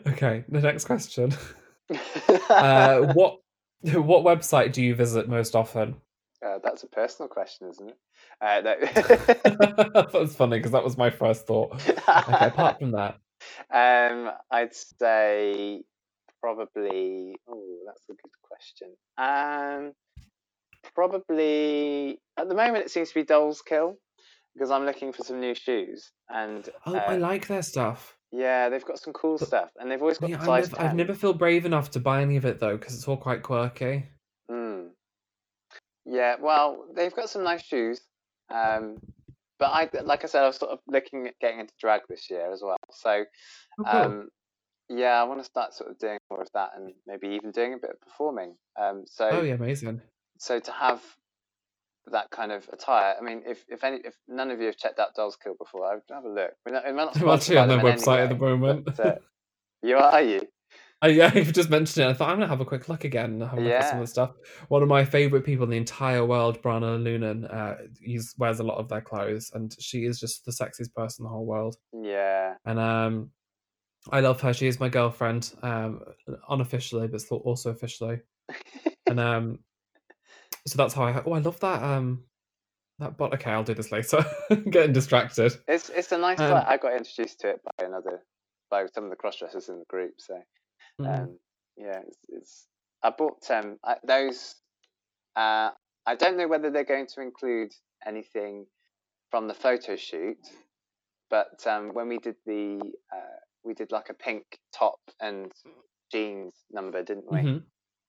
[0.08, 0.46] okay.
[0.48, 1.34] The next question.
[2.50, 3.40] Uh, what
[3.96, 5.96] what website do you visit most often?
[6.46, 7.98] Uh, that's a personal question, isn't it?
[8.42, 10.04] Uh, no.
[10.14, 11.74] That's funny because that was my first thought.
[11.74, 13.18] Okay, apart from that,
[13.74, 15.82] um, I'd say
[16.42, 17.36] probably.
[17.50, 18.90] Oh, that's a good question.
[19.18, 19.92] Um,
[20.96, 23.98] probably at the moment it seems to be Dolls Kill
[24.54, 28.16] because I'm looking for some new shoes, and oh, I uh, like their stuff.
[28.32, 30.96] yeah, they've got some cool But- stuff, and they've always got Yeah, size never, I've
[30.96, 34.06] never feel brave enough to buy any of it though because it's all quite quirky.
[36.10, 38.02] Yeah, well, they've got some nice shoes.
[38.50, 38.98] Um,
[39.60, 42.30] but I, like I said, I was sort of looking at getting into drag this
[42.30, 42.78] year as well.
[42.92, 43.26] So,
[43.86, 44.30] Oh, um,
[44.90, 47.74] yeah, I want to start sort of doing more of that and maybe even doing
[47.74, 48.56] a bit of performing.
[48.80, 50.02] Um, so, oh yeah, amazing.
[50.40, 51.02] so to have
[52.12, 54.98] that kind of attire, I mean, if if any, if none of you have checked
[54.98, 56.52] out Dolls Kill before, I would have a look.
[56.66, 58.86] We're not, we're not I'm actually on their them in any website at the moment.
[58.86, 59.16] but, uh,
[59.84, 60.42] you are, are you?
[61.08, 62.10] Yeah, you've just mentioned it.
[62.10, 64.00] I thought I'm gonna have a quick look again and have a look at some
[64.00, 64.32] of the stuff.
[64.68, 68.64] One of my favorite people in the entire world, Brana Lunan, uh, hes wears a
[68.64, 71.78] lot of their clothes, and she is just the sexiest person in the whole world.
[71.94, 72.56] Yeah.
[72.66, 73.32] And um,
[74.12, 74.54] I love her.
[74.54, 76.02] She is my girlfriend, um,
[76.50, 78.20] unofficially, but also officially.
[79.08, 79.60] And um,
[80.68, 81.24] so that's how I.
[81.26, 81.82] Oh, I love that.
[81.82, 82.24] Um,
[83.00, 84.26] that but okay, I'll do this later.
[84.70, 85.54] Getting distracted.
[85.68, 86.64] It's it's a nice Um.
[86.68, 88.24] I got introduced to it by another
[88.70, 90.16] by some of the cross dressers in the group.
[90.18, 90.36] So
[91.00, 91.24] Mm.
[91.24, 91.40] um,
[91.78, 92.68] yeah, it's, it's
[93.04, 94.56] I bought um I, those.
[95.36, 95.72] Uh,
[96.06, 97.72] I don't know whether they're going to include
[98.06, 98.66] anything
[99.32, 100.38] from the photo shoot,
[101.30, 102.80] but um, when we did the
[103.14, 104.44] uh, we did like a pink
[104.78, 105.52] top and
[106.12, 107.40] jeans number, didn't we?
[107.40, 107.64] Mhm.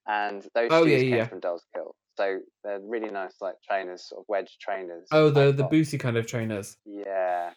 [0.07, 1.95] And those Oh, shoes yeah, came yeah, from Dolls Kill.
[2.17, 5.07] So they're really nice, like trainers, sort of wedge trainers.
[5.11, 6.77] Oh, the the booty kind of trainers.
[6.85, 7.53] Yeah,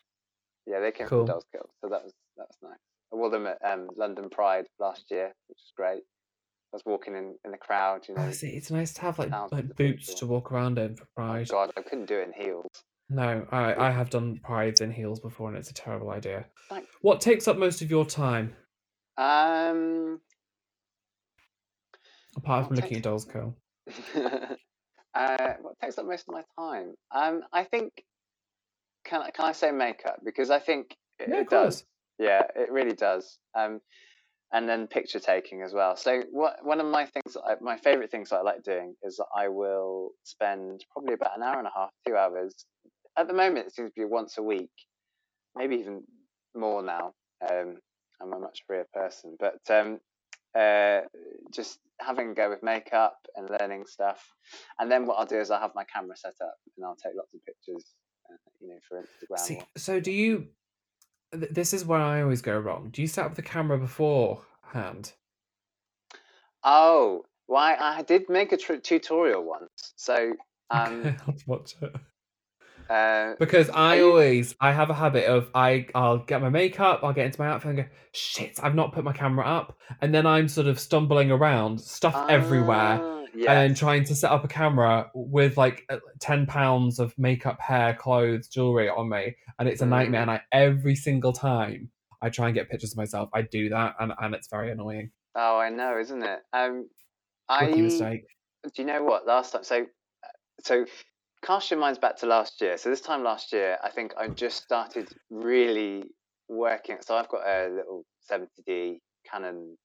[0.67, 1.21] yeah, they came Cool.
[1.21, 2.79] from Dolls Kill, so that was that was nice.
[3.13, 6.03] I wore them at um, London Pride last year, which was great.
[6.73, 8.23] I was walking in, in the crowd, you know.
[8.27, 10.19] Oh, see, it's nice to have like like boots people.
[10.19, 11.49] to walk around in for Oh Pride.
[11.49, 12.67] God, I couldn't do it in heels.
[13.11, 16.47] No, I I have done prides in heels before, and it's a terrible idea.
[16.69, 18.57] Thank- What takes up most of your time
[19.17, 20.21] Um,
[22.37, 23.55] apart from looking at Dolls Kill?
[25.15, 26.95] uh, what takes up most of my time?
[27.13, 27.93] Um, I think
[29.05, 31.85] can I can I say makeup because I think it, Yeah, it does.
[32.19, 33.39] Yeah, it really does.
[33.57, 33.81] Um,
[34.53, 35.97] and then picture taking as well.
[35.97, 39.27] So what one of my things, I, my favorite things I like doing is that
[39.37, 42.55] I will spend probably about an hour and a half, two hours.
[43.17, 44.71] At the moment, it seems to be once a week,
[45.57, 46.05] maybe even
[46.55, 47.15] more now.
[47.49, 47.77] Um,
[48.23, 49.99] I'm a much freer person, but um,
[50.57, 51.01] uh,
[51.53, 54.25] just having a go with makeup and learning stuff.
[54.79, 57.15] And then what I'll do is I'll have my camera set up and I'll take
[57.17, 57.85] lots of pictures,
[58.31, 59.39] uh, you know, for Instagram.
[59.39, 60.49] See, so do you?
[61.39, 62.91] Th- This is where I always go wrong.
[62.93, 65.13] Do you set up the camera beforehand?
[66.63, 67.77] Oh, why?
[67.79, 69.93] I did make a tr- tutorial once.
[69.97, 70.35] So,
[70.71, 71.95] um, Okay, I'll watch it.
[72.91, 77.01] uh, Because I you- always I have a habit of I I'll get my makeup,
[77.03, 79.79] I'll get into my outfit and go, shit, I've not put my camera up.
[80.01, 84.45] And then I'm sort of stumbling around, stuff everywhere, ah, and trying to set up
[84.45, 89.69] a camera with like uh, ten pounds of makeup, hair, clothes, jewelry on me, and
[89.69, 90.21] it's a nightmare.
[90.21, 90.23] Mm.
[90.23, 91.91] And I every single time
[92.23, 95.11] I try and get pictures of myself, I do that, and and it's very annoying.
[95.35, 96.41] Oh, I know, isn't it?
[96.53, 96.89] Um,
[97.49, 98.25] I mistake.
[98.65, 99.27] do you know what?
[99.27, 99.87] Last time, so
[100.63, 100.87] so
[101.45, 102.79] cast your minds back to last year.
[102.79, 106.05] So this time last year, I think I just started really
[106.49, 106.97] working.
[107.01, 108.99] So I've got a little 70D
[109.31, 109.77] Canon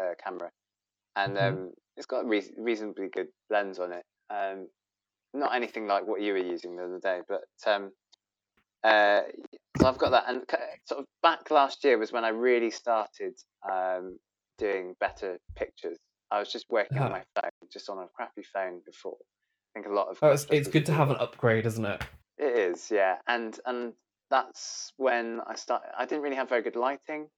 [0.00, 0.50] uh, camera,
[1.16, 1.48] and Mhm.
[1.48, 4.04] um, it's got a reas reasonably good lens on it.
[4.30, 4.68] Um,
[5.32, 7.92] not anything like what you were using the other day, but um,
[8.84, 9.22] uh,
[9.78, 10.24] so I've got that.
[10.28, 10.42] And
[10.86, 13.34] sort of back last year was when I really started
[13.68, 14.18] um,
[14.58, 15.98] doing better pictures.
[16.30, 17.20] I was just working on Uh-huh.
[17.34, 19.16] my phone, just on a crappy phone before.
[19.20, 22.02] I think a lot of Oh, it's, it's good to have an upgrade, isn't it?
[22.38, 23.92] It is, yeah, and and
[24.30, 25.90] that's when I started.
[25.96, 27.28] I didn't really have very good lighting,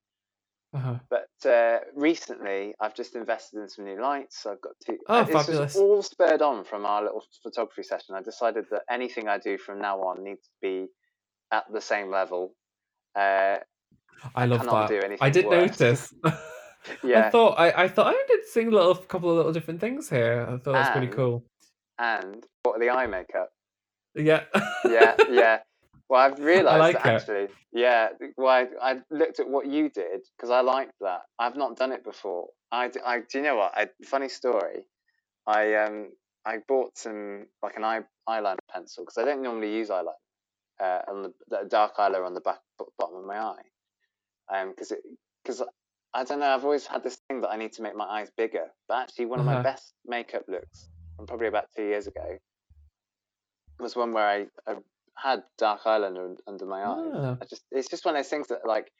[0.74, 0.98] Uh-huh.
[1.08, 4.42] but uh, recently I've just invested in some new lights.
[4.42, 4.98] So I've got two.
[5.08, 8.14] Oh, uh, this was all spurred on from our little photography session.
[8.14, 10.86] I decided that anything I do from now on needs to be
[11.52, 12.52] at the same level.
[13.14, 13.58] Uh,
[14.34, 15.18] I love cannot that.
[15.20, 15.80] I did worse.
[15.80, 16.14] notice.
[17.02, 17.26] Yeah.
[17.26, 20.08] I thought I, I thought I did sing a little couple of little different things
[20.08, 20.46] here.
[20.48, 21.44] I thought that's pretty cool.
[21.98, 23.50] and what the eye makeup?
[24.14, 24.44] Yeah.
[24.84, 25.58] Yeah, yeah.
[26.08, 27.22] Well, I've realised like that it.
[27.22, 27.48] actually.
[27.72, 28.08] Yeah.
[28.36, 28.48] Well,
[28.82, 31.22] I, I looked at what you did because I liked that.
[31.38, 32.48] I've not done it before.
[32.72, 33.72] I, I do you know what?
[33.76, 34.86] I, funny story.
[35.46, 36.12] I um
[36.44, 40.14] I bought some like an eye eyeliner pencil because I don't normally use eyeliner
[40.80, 42.60] uh, on the, the dark eyeliner on the back
[42.98, 43.62] bottom of my eye.
[44.52, 45.00] Um, because it
[45.44, 45.62] because
[46.14, 46.46] I don't know.
[46.54, 48.66] I've always had this thing that I need to make my eyes bigger.
[48.88, 49.62] But actually, one of my Uh-huh.
[49.62, 52.38] best makeup looks from probably about two years ago
[53.78, 54.76] was one where I, I
[55.16, 57.12] had dark eyeliner under my eyes.
[57.14, 57.36] Ah.
[57.40, 58.90] I just it's just one of those things that like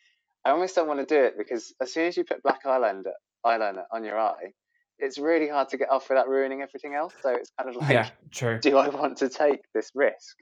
[0.45, 3.03] I almost don't want to do it because as soon as you put black eyeliner
[3.45, 4.53] eyeliner on your eye,
[4.99, 7.15] it's really hard to get off without ruining everything else.
[7.23, 8.59] So it's kind of like, yeah, true.
[8.61, 10.37] do I want to take this risk?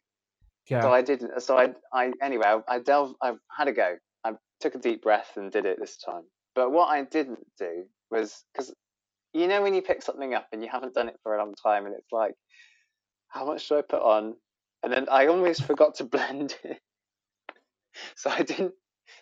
[0.69, 0.83] Yeah.
[0.83, 1.43] So I didn't.
[1.43, 3.17] So I, I anyway, I, I delved.
[3.23, 3.97] I had a go.
[4.25, 6.23] I took a deep breath and did it this time.
[6.55, 8.73] But what I didn't do was because
[9.33, 11.55] you know when you pick something up and you haven't done it for a long
[11.55, 12.35] time, and it's like,
[13.29, 14.37] how much do I put on?
[14.85, 16.81] And then I almost forgot to blend it.
[18.17, 18.75] So I didn't.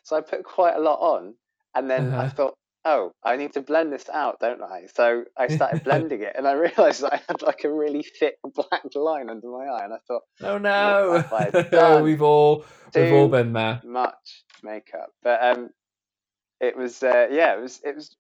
[0.05, 1.35] So I put quite a lot on,
[1.77, 2.29] and then I Uh-huh.
[2.29, 2.55] thought,
[2.87, 4.87] oh, I need to blend this out, don't I?
[4.95, 8.37] So I started blending it, and I realised that I had like a really thick
[8.55, 11.25] black line under my eye, and I thought, oh no.
[11.75, 13.83] oh, we've all we've all been there.
[13.85, 15.11] much makeup.
[15.23, 15.71] But um,
[16.61, 18.17] it was uh, yeah, it was it was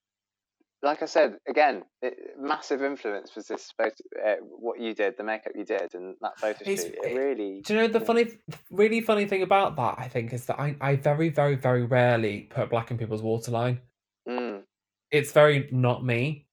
[0.82, 5.22] like I said again, it, massive influence was this photo, uh, what you did, the
[5.24, 6.94] makeup you did, and that photo It's- shoot.
[7.02, 8.26] It really Do you know the funny,
[8.70, 9.94] really funny thing about that?
[9.98, 13.80] I think is that I, I very, very, very rarely put black in people's waterline.
[14.28, 14.62] mm,
[15.10, 16.46] It's very not me,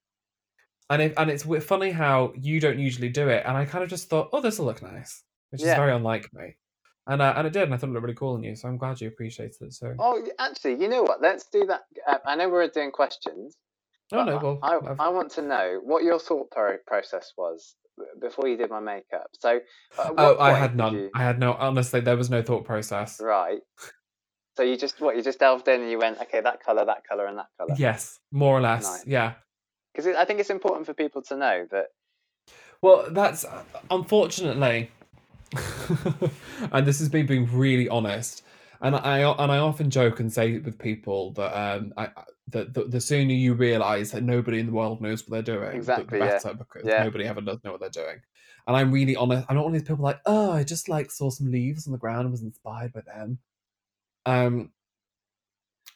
[0.88, 3.90] and it, and it's funny how you don't usually do it, and I kind of
[3.90, 6.56] just thought, oh, this will look nice, which is very unlike me,
[7.08, 8.68] and uh, and it did, and I thought it looked really cool on you, so
[8.68, 9.72] I'm glad you appreciated it.
[9.72, 11.20] So, Oh, actually, you know what?
[11.20, 11.82] Let's do that.
[12.06, 13.56] Uh, I know we're doing questions.
[14.12, 17.74] Oh no, well, I, I've- I want to know what your thought pro- process was
[18.20, 19.28] before you did my makeup.
[19.38, 19.60] So,
[19.98, 20.94] oh, I had none.
[20.94, 21.52] you- I had no.
[21.54, 23.20] Honestly, there was no thought process.
[23.20, 23.60] right.
[24.56, 25.16] So you just what?
[25.16, 27.74] You just delved in and you went, okay, that color, that color, and that color.
[27.78, 28.84] Yes, more or less.
[28.84, 29.06] Nice.
[29.06, 29.32] Yeah.
[29.94, 31.86] because I think it's important for people to know that
[32.82, 33.44] Well, that's
[33.90, 34.90] unfortunately,
[36.72, 38.42] and this is me being really honest.
[38.82, 42.08] And I and I often joke and say with people that um I
[42.48, 45.76] that the, the sooner you realise that nobody in the world knows what they're doing,
[45.76, 46.38] Exactly, the yeah.
[46.38, 47.04] better because Yeah.
[47.04, 48.20] nobody ever does know what they're doing.
[48.66, 49.46] And I'm really honest.
[49.48, 51.92] I'm not one of these people like, oh, I just like saw some leaves on
[51.92, 53.38] the ground and was inspired by them.
[54.26, 54.70] Um,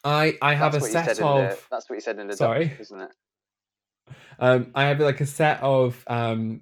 [0.04, 2.66] I I have that's a set of the, that's what you said in the Sorry?
[2.66, 3.10] doc, isn't it?
[4.38, 6.60] um I have like a set of um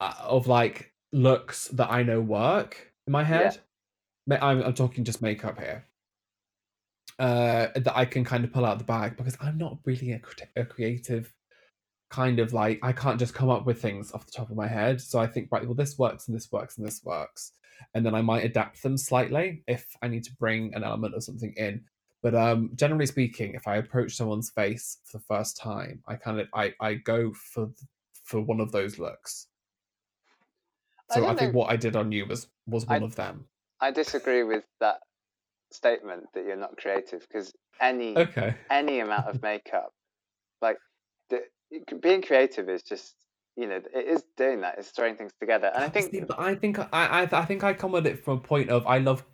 [0.00, 3.54] uh, of like looks that I know work in my head.
[3.54, 3.60] Ma-
[4.30, 5.84] I'm I'm talking just makeup here.
[7.18, 10.20] Uh, that I can kind of pull out the bag because I'm not really a,
[10.54, 11.34] a creative
[12.10, 14.68] kind of like I can't just come up with things off the top of my
[14.68, 15.00] head.
[15.00, 17.52] So I think right, well this works and this works and this works,
[17.94, 21.24] and then I might adapt them slightly if I need to bring an element of
[21.24, 21.84] something in.
[22.22, 26.40] But um, generally speaking, if I approach someone's face for the first time, I kind
[26.40, 27.70] of I I go for
[28.24, 29.46] for one of those looks.
[31.10, 33.46] So I, don't think what I did on you was was I- one of them.
[33.80, 35.00] I disagree with that
[35.72, 38.56] statement that you're not creative because any Okay.
[38.70, 39.92] any amount of makeup,
[40.62, 40.78] like
[41.30, 41.42] the,
[42.00, 43.16] being creative is just
[43.56, 44.78] you know it is doing that.
[44.78, 47.62] It's throwing things together, and I think See, but I think I, I I think
[47.64, 49.24] I come at it from a point of I love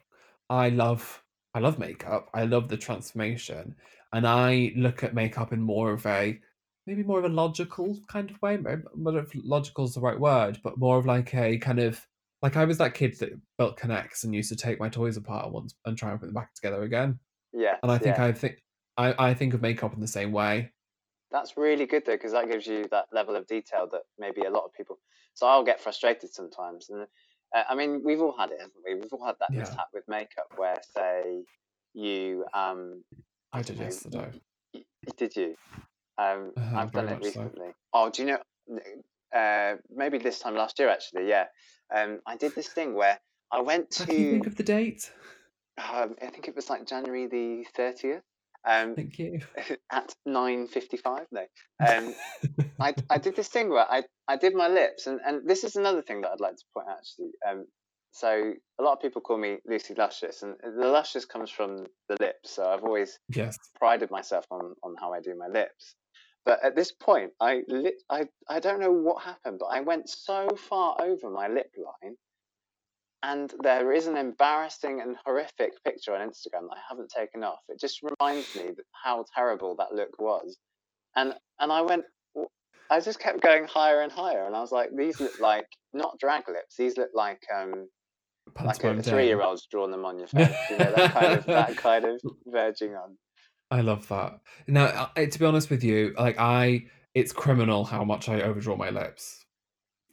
[0.50, 1.24] I love
[1.54, 2.28] I love makeup.
[2.34, 3.76] I love the transformation.
[4.12, 6.40] And I look at makeup in more of a
[6.86, 8.54] maybe more of a logical kind of way.
[8.66, 8.76] I
[9.18, 12.06] if logical is the right word, but more of like a kind of
[12.44, 15.50] like I was that kid that built K'NEX and used to take my toys apart
[15.50, 17.18] once and try and put them back together again.
[17.54, 18.24] yeah, And I think yeah.
[18.26, 18.62] I think
[18.98, 20.70] I, I think of makeup in the same way.
[21.32, 24.50] That's really good though, because that gives you that level of detail that maybe a
[24.50, 24.98] lot of people.
[25.32, 27.06] So I'll get frustrated sometimes, and
[27.56, 28.94] uh, I mean we've all had it, haven't we?
[28.94, 29.60] We've all had that Yeah.
[29.60, 31.44] mishap with makeup where, say,
[31.94, 33.02] you um,
[33.54, 34.30] I did yesterday.
[35.16, 35.56] did you?
[36.18, 37.40] Um, Uh-huh, I've done it much so.
[37.40, 37.70] recently.
[37.94, 38.38] Oh, do you know?
[39.34, 41.28] Uh, maybe this time last year actually.
[41.28, 41.46] Yeah,
[41.94, 43.18] um, I did this thing where
[43.50, 44.30] I went How do you to.
[44.32, 45.10] think of the date?
[45.76, 48.22] Um, I think it was like January the thirtieth.
[48.66, 49.40] Um, Thank you.
[49.92, 51.26] at nine fifty-five.
[51.32, 51.42] No,
[51.86, 52.14] um,
[52.80, 55.76] I, I did this thing where I, I did my lips, and, and this is
[55.76, 57.32] another thing that I'd like to point out actually.
[57.48, 57.66] Um,
[58.12, 61.78] so a lot of people call me Lucy Luscious, and the luscious comes from
[62.08, 62.54] the lips.
[62.54, 63.58] So I've always yes.
[63.76, 65.96] prided myself on, on how I do my lips.
[66.44, 70.08] But at this point, I lit, I I don't know what happened, but I went
[70.10, 72.16] so far over my lip line,
[73.22, 77.60] and there is an embarrassing and horrific picture on Instagram that I haven't taken off.
[77.68, 80.58] It just reminds me how terrible that look was,
[81.16, 82.04] and and I went,
[82.90, 86.18] I just kept going higher and higher, and I was like, these look like not
[86.18, 87.88] drag lips, these look like um
[88.62, 91.46] like a three year old's drawn them on your face, you know that kind of
[91.46, 93.16] that kind of verging on.
[93.74, 94.38] I love that.
[94.68, 98.76] Now, I- to be honest with you, like I, it's criminal how much I overdraw
[98.76, 99.44] my lips.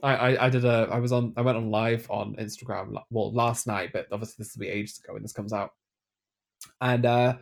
[0.02, 3.32] I, I, I did a, I was on, I went on live on Instagram, well,
[3.32, 5.74] last night, but obviously this will be ages ago when this comes out.
[6.80, 7.36] And, uh,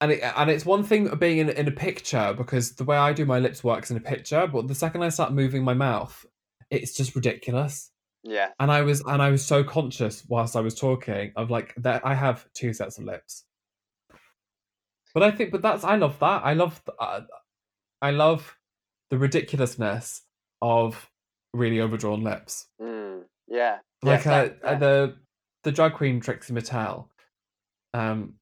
[0.00, 3.12] and it, and it's one thing being in, in a picture because the way I
[3.12, 6.26] do my lips works in a picture, but the second I start moving my mouth,
[6.68, 7.92] it's just ridiculous.
[8.24, 8.48] Yeah.
[8.58, 12.04] And I was, and I was so conscious whilst I was talking of like that
[12.04, 13.44] I have two sets of lips.
[15.14, 16.42] But I think, but that's I love that.
[16.44, 17.22] I love, uh,
[18.00, 18.56] I love
[19.10, 20.22] the ridiculousness
[20.62, 21.10] of
[21.52, 22.66] really overdrawn lips.
[22.80, 23.78] Mm, yeah.
[24.02, 25.16] Like uh, uh, the
[25.64, 27.06] the drag queen Trixie Mattel.
[27.92, 28.34] Um,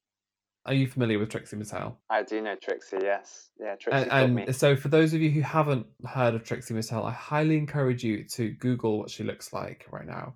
[0.65, 1.95] are you familiar with Trixie Mattel?
[2.09, 2.99] I do know Trixie.
[3.01, 3.49] Yes.
[3.59, 3.75] Yeah.
[3.75, 7.11] Trixie And, and so, for those of you who haven't heard of Trixie Mattel, I
[7.11, 10.35] highly encourage you to Google what she looks like right now,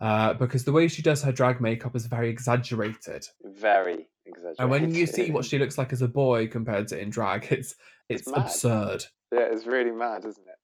[0.00, 3.26] uh, because the way she does her drag makeup is very exaggerated.
[3.44, 4.60] Very exaggerated.
[4.60, 7.46] And when you see what she looks like as a boy compared to in drag,
[7.50, 7.74] it's
[8.08, 9.04] It's it's absurd.
[9.32, 10.54] yeah, it's really mad, isn't it?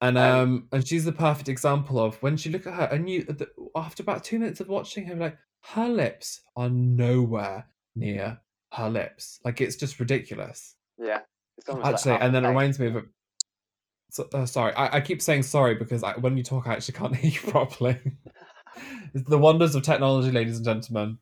[0.00, 3.08] And Um, um, and she's the perfect example of when she look at her, and
[3.08, 8.38] you the, after about two minutes of watching her, like her lips are nowhere near
[8.72, 9.40] her lips.
[9.44, 10.74] Like it's just ridiculous.
[10.98, 11.20] Yeah.
[11.56, 13.02] It's almost like Actually, and then it reminds me of a.
[14.10, 16.94] So, uh, sorry, I, I keep saying sorry because I, when you talk, I actually
[16.98, 17.98] can't hear you properly.
[19.14, 21.18] it's the wonders of technology, ladies and gentlemen.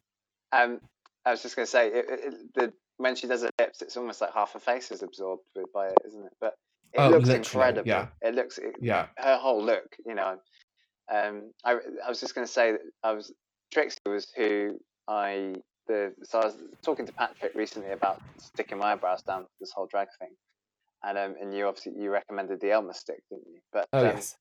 [0.52, 0.80] Um,
[1.24, 3.96] I was just going to say, it, it, the when she does her lips, it's
[3.96, 6.32] almost like half her face is absorbed with, by it, isn't it?
[6.40, 6.54] But
[6.92, 7.88] it Oh, looks incredible.
[7.88, 8.08] yeah.
[8.20, 9.96] It looks it, Yeah, her whole look.
[10.06, 10.38] You know,
[11.12, 13.32] um, I I was just going to say that I was
[13.72, 15.54] Trixie was who I
[15.88, 19.72] the so I was talking to Patrick recently about sticking my eyebrows down for this
[19.74, 20.30] whole drag thing,
[21.02, 23.60] and um, and you obviously you recommended the Elmer stick, didn't you?
[23.72, 24.36] But oh um, yes,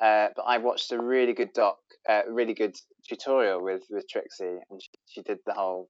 [0.00, 2.76] uh, but I watched a really good doc, uh, really good
[3.08, 5.88] tutorial with with Trixie, and she, she did the whole,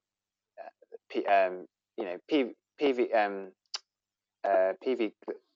[1.11, 1.65] P, um,
[1.97, 2.51] you know, P,
[2.81, 3.51] PV, um,
[4.43, 5.11] uh, PV,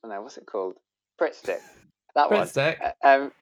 [0.06, 0.74] no, what's it called?
[1.20, 1.60] Pritt stick.
[2.14, 2.40] that one.
[2.46, 2.76] Breadstick.
[2.82, 3.32] Uh, Um,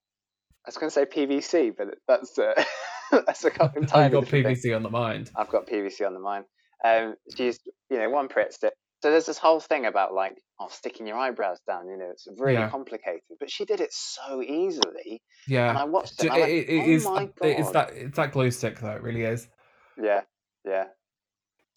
[0.67, 2.53] I was going to say PVC, but that's uh,
[3.27, 4.71] that's a couple Oh, entirely you got different thing.
[4.73, 5.31] PVC on the mind.
[5.37, 6.45] I've got PVC on the mind.
[6.85, 8.73] Um, she used, you know, one Pritt stick.
[9.03, 11.89] So there's this whole thing about like, oh, sticking your eyebrows down.
[11.89, 12.69] You know, it's really Yeah.
[12.69, 13.21] complicated.
[13.39, 15.69] But she did it so easily, Yeah.
[15.71, 16.23] and I watched it.
[16.25, 17.35] Ju- And I went, it- it oh is- my god!
[17.49, 18.91] It's that it's that glow stick though.
[18.91, 19.49] It really is.
[19.97, 20.23] Yeah,
[20.67, 20.85] yeah.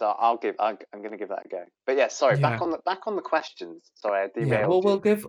[0.02, 0.56] So I'll give.
[0.58, 1.64] I'll, I'm going to give that a go.
[1.86, 2.40] But yeah, sorry.
[2.40, 3.92] Back on the back on the questions.
[3.94, 4.66] Sorry, I derailed Yeah.
[4.66, 5.28] Well, we'll give.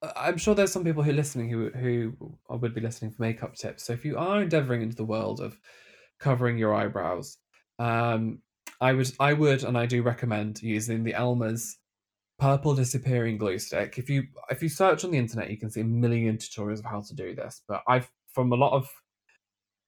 [0.00, 2.16] uh, I'm sure there's some people who are listening who who
[2.48, 3.82] would be listening for makeup tips.
[3.82, 5.58] So if you are endeavoring into the world of
[6.20, 7.36] covering your eyebrows,
[7.80, 8.38] um,
[8.80, 11.78] I would I would and I do recommend using the Elmer's
[12.38, 13.98] purple disappearing glue stick.
[13.98, 16.84] If you if you search on the internet, you can see a million tutorials of
[16.84, 17.62] how to do this.
[17.66, 18.88] But I've from a lot of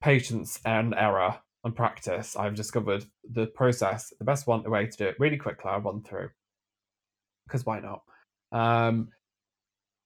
[0.01, 5.07] patience and error and practice, I've discovered the process, the best one way to do
[5.07, 5.71] it really quickly.
[5.71, 6.31] I'll run through
[7.47, 8.03] because why not?
[8.53, 9.09] Um,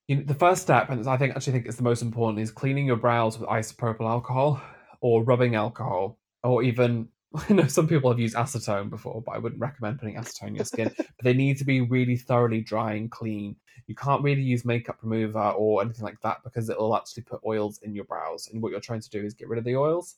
[0.06, 2.50] you know, the first step, and I think actually think it's the most important, is
[2.50, 4.60] cleaning your brows with isopropyl alcohol
[5.00, 7.08] or rubbing alcohol, or even
[7.48, 10.54] I know some people have used acetone before, but I wouldn't recommend putting acetone on
[10.54, 10.90] your skin.
[10.96, 13.54] but they need to be really thoroughly dry and clean.
[13.86, 17.40] You can't really use makeup remover or anything like that because it will actually put
[17.46, 19.76] oils in your brows, and what you're trying to do is get rid of the
[19.76, 20.16] oils.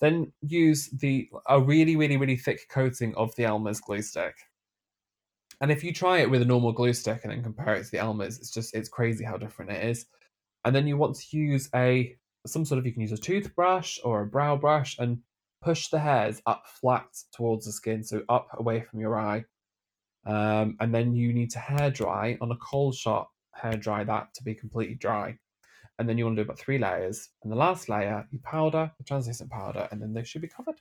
[0.00, 4.34] Then use the a really, really, really thick coating of the Elmer's glue stick.
[5.60, 7.90] And if you try it with a normal glue stick and then compare it to
[7.90, 10.06] the Elmer's, it's just it's crazy how different it is.
[10.64, 12.16] And then you want to use a
[12.46, 15.18] some sort of you can use a toothbrush or a brow brush and
[15.62, 19.44] push the hairs up flat towards the skin, so up away from your eye.
[20.26, 24.34] Um, and then you need to hair dry on a cold shot, hair dry that
[24.34, 25.38] to be completely dry.
[25.98, 27.30] And then you want to do about three layers.
[27.42, 30.80] And the last layer, you powder, the translucent powder, and then they should be covered.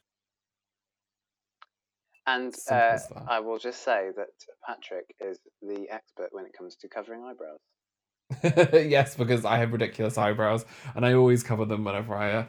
[2.25, 2.97] And uh.
[3.27, 4.29] I will just say that
[4.65, 7.59] Patrick is the expert when it comes to covering eyebrows.
[8.89, 12.45] yes, because I have ridiculous eyebrows, and I always cover them whenever I uh,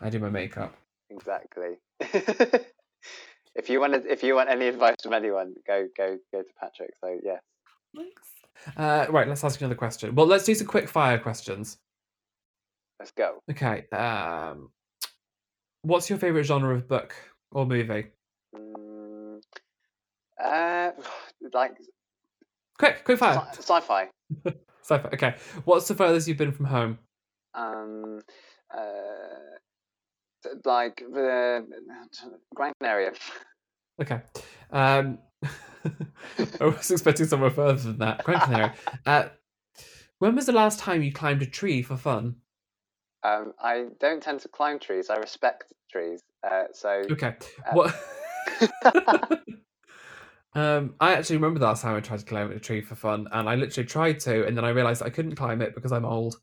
[0.00, 0.76] I do my makeup.
[1.10, 1.74] Exactly.
[2.00, 6.48] if you want, to, if you want any advice from anyone, go go go to
[6.60, 6.90] Patrick.
[7.02, 7.38] So yeah,
[7.96, 8.22] Thanks.
[8.76, 10.14] Uh, right, let's ask you another question.
[10.14, 11.78] Well, let's do some quick fire questions.
[12.98, 13.38] Let's go.
[13.50, 13.86] Okay.
[13.92, 14.70] Um,
[15.82, 17.14] what's your favorite genre of book
[17.52, 18.06] or movie?
[18.54, 19.40] Mm,
[20.42, 20.90] uh,
[21.52, 21.76] like
[22.78, 23.42] Quick, quick fire.
[23.52, 24.08] sci- sci-fi.
[24.82, 25.08] Sci-fi.
[25.14, 25.34] Okay.
[25.64, 26.98] What's the furthest you've been from home?
[27.54, 28.20] Um,
[28.72, 28.78] uh,
[30.64, 31.66] like the
[32.54, 33.12] Gran Canaria.
[34.00, 34.20] Okay.
[34.70, 35.18] Um,
[36.60, 38.24] I was expecting somewhere further than that.
[38.24, 38.74] Gran Canaria.
[39.06, 39.28] Uh,
[40.18, 42.36] when was the last time you climbed a tree for fun?
[43.22, 45.10] Um, I don't tend to climb trees.
[45.10, 46.22] I respect trees.
[46.48, 47.34] Uh, so Okay.
[47.66, 47.94] Uh, What?
[50.54, 53.26] um, I actually remember the last time I tried to climb a tree for fun,
[53.32, 56.04] and I literally tried to, and then I realized I couldn't climb it because I'm
[56.04, 56.36] old,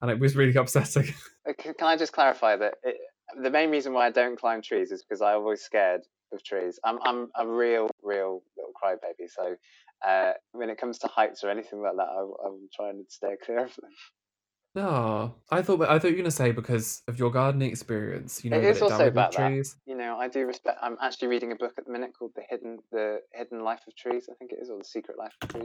[0.00, 1.12] and it was really upsetting.
[1.48, 2.96] Uh, Can I just clarify that it,
[3.40, 6.02] the main reason why I don't climb trees is because I'm always scared
[6.32, 6.78] of trees.
[6.84, 9.28] I'm I'm a real real little crybaby.
[9.28, 9.56] So
[10.06, 13.36] uh, when it comes to heights or anything like that, I, I'm trying to stay
[13.44, 13.90] clear of them.
[14.74, 18.42] No, I thought I thought you were gonna say because of your gardening experience.
[18.42, 19.50] You know It that is it also about that.
[19.50, 19.76] trees.
[19.84, 20.78] You know, I do respect.
[20.80, 23.94] I'm actually reading a book at the minute called The Hidden The Hidden Life of
[23.96, 24.28] Trees.
[24.30, 25.64] I think it is, or The Secret Life of Trees.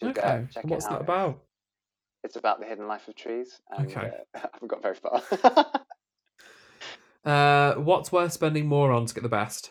[0.00, 1.02] You should go Okay, check what's it that out.
[1.02, 1.42] about?
[2.24, 3.60] It's about the hidden life of trees.
[3.70, 4.06] And, Okay.
[4.06, 5.22] uh, I haven't got very far.
[7.24, 9.70] Uh, what's worth spending more on to get the best?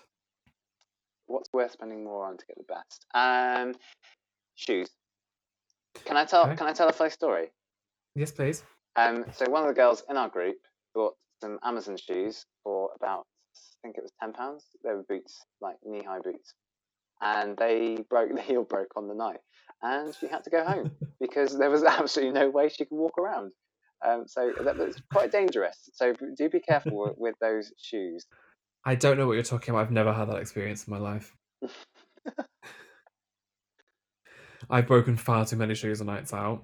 [1.26, 3.06] What's worth spending more on to get the best?
[3.14, 3.76] Um,
[4.56, 4.90] shoes.
[6.06, 6.46] Can I tell?
[6.46, 6.56] Okay.
[6.56, 7.52] Can I tell a funny story?
[8.16, 8.64] Yes, please.
[8.96, 10.58] Um, so one of the girls in our group
[10.94, 14.66] bought some Amazon shoes for about, I think it was ten pounds.
[14.84, 16.54] They were boots, like knee-high boots,
[17.22, 18.30] and they broke.
[18.36, 19.40] The heel broke on the night,
[19.82, 20.92] and she had to go home
[21.22, 23.52] because there was absolutely no way she could walk around.
[24.06, 25.90] Um, so that was quite dangerous.
[25.94, 28.26] So do be careful with those shoes.
[28.84, 29.82] I don't know what you're talking about.
[29.84, 31.36] I've never had that experience in my life.
[34.70, 36.64] I've broken far too many shoes on nights out.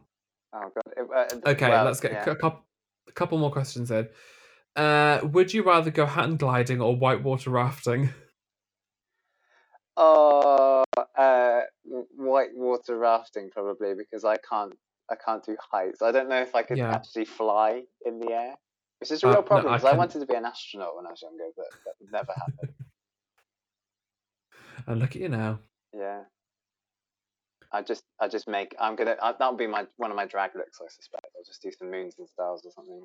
[0.53, 0.83] Oh god.
[1.45, 2.29] Uh, Okay, well, let's get yeah.
[2.29, 2.63] a couple,
[3.07, 4.07] a couple more questions in.
[4.75, 8.09] Uh, would you rather go hand gliding or whitewater rafting?
[9.97, 10.83] Oh,
[11.17, 14.73] uh, w- whitewater rafting probably because I can't.
[15.09, 16.01] I can't do heights.
[16.01, 16.91] I don't know if I could Yeah.
[16.93, 18.55] actually fly in the air,
[18.99, 20.43] which is a Uh, real no, problem I because I, can- wanted to be an
[20.45, 22.73] astronaut when I was younger, but that never happened.
[24.85, 25.59] And look at you now.
[25.93, 26.23] Yeah.
[27.77, 28.75] I just, I just make.
[28.79, 29.15] I'm gonna.
[29.21, 30.79] Uh, that'll be my one of my drag looks.
[30.81, 31.27] I suspect.
[31.37, 32.99] I'll just do some moons and stars or something.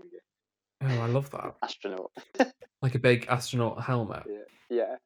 [0.80, 1.56] Oh, I love that.
[1.62, 2.10] Astronaut.
[2.80, 4.24] Like a big astronaut helmet.
[4.26, 4.36] Yeah.
[4.68, 4.96] Yeah.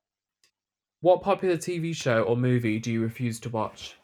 [1.03, 3.97] What popular TV show or movie do you refuse to watch?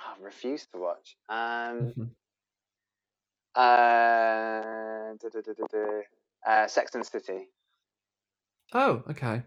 [0.00, 1.16] Oh, refuse to watch.
[1.28, 2.10] Um, Mhm.
[3.56, 5.16] uh,
[6.46, 7.48] uh, Sex and the City.
[8.72, 9.42] Oh, okay.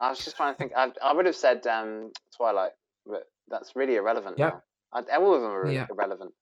[0.00, 0.72] I was just trying to think.
[0.76, 2.72] I, I would have said um, Twilight,
[3.06, 4.40] but that's really irrelevant.
[4.40, 4.52] I,
[5.16, 5.86] all of them are Yeah.
[5.90, 6.32] irrelevant.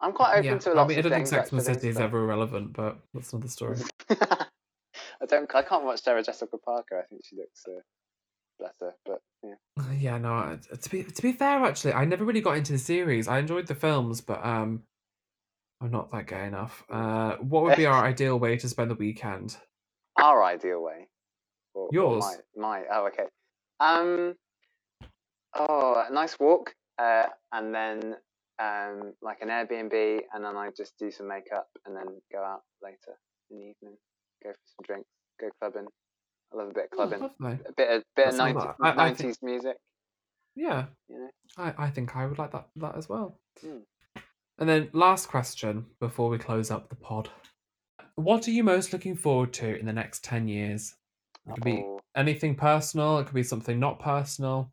[0.00, 0.58] I'm quite open Yeah.
[0.58, 1.26] to a lot I mean, I don't think.
[1.28, 3.78] Sex and the City is but- ever irrelevant, but that's another story.
[4.10, 5.52] I don't.
[5.54, 6.98] I can't watch Sarah Jessica Parker.
[6.98, 7.80] I think she looks uh,
[8.58, 8.94] better.
[9.06, 10.58] But yeah, Yeah, no.
[10.80, 13.28] To be to be fair, actually, I never really got into the series.
[13.28, 14.82] I enjoyed the films, but um,
[15.80, 16.84] I'm not that gay enough.
[16.90, 19.56] Uh, what would be our ideal way to spend the weekend?
[20.18, 21.08] our ideal way.
[21.74, 22.24] Or, Yours.
[22.56, 22.82] my, my.
[22.92, 23.24] Oh, okay.
[23.80, 24.34] Um.
[25.54, 26.74] Oh, a nice walk.
[26.98, 28.14] Uh, and then
[28.58, 32.60] um, like an Airbnb, and then I just do some makeup, and then go out
[32.82, 33.18] later
[33.50, 33.96] in the evening,
[34.42, 35.08] go for some drinks,
[35.40, 35.86] go clubbing.
[36.52, 37.58] I love a bit of Oh, clubbing, lovely.
[37.66, 39.76] a bit of bit That of sounds 90, like- I- I 90s think- music.
[40.54, 41.30] Yeah, You know.
[41.56, 43.38] I, I think I would like that that as well.
[43.62, 43.78] Hmm.
[44.58, 47.30] And then last question before we close up the pod.
[48.16, 50.94] What are you most looking forward to in the next 10 years?
[51.46, 51.84] It could be
[52.16, 54.72] anything personal, it could be something not personal.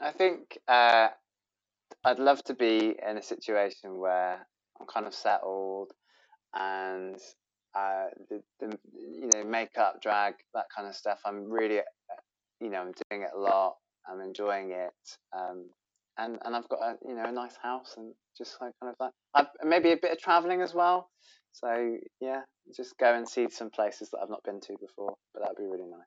[0.00, 1.08] I think uh,
[2.04, 4.46] I'd love to be in a situation where
[4.80, 5.92] I'm kind of settled
[6.54, 7.16] and
[7.74, 11.20] uh, the, the you know makeup, drag, that kind of stuff.
[11.26, 11.82] I'm really, uh,
[12.60, 13.76] you know, I'm doing it a lot.
[14.08, 14.92] I'm enjoying it,
[15.36, 15.68] um,
[16.16, 18.96] and and I've got a you know a nice house and just like kind of
[19.00, 21.10] like I've, maybe a bit of traveling as well.
[21.60, 22.42] So yeah,
[22.76, 25.14] just go and see some places that I've not been to before.
[25.32, 26.00] But that'd be really nice.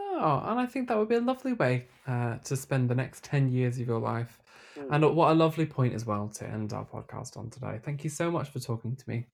[0.00, 3.24] Oh, and I think that would be a lovely way uh, to spend the next
[3.24, 4.38] 10 years of your life.
[4.74, 4.94] Hmm.
[4.94, 7.78] And what a lovely point as well to end our podcast on today.
[7.82, 9.26] Thank you so much for talking to me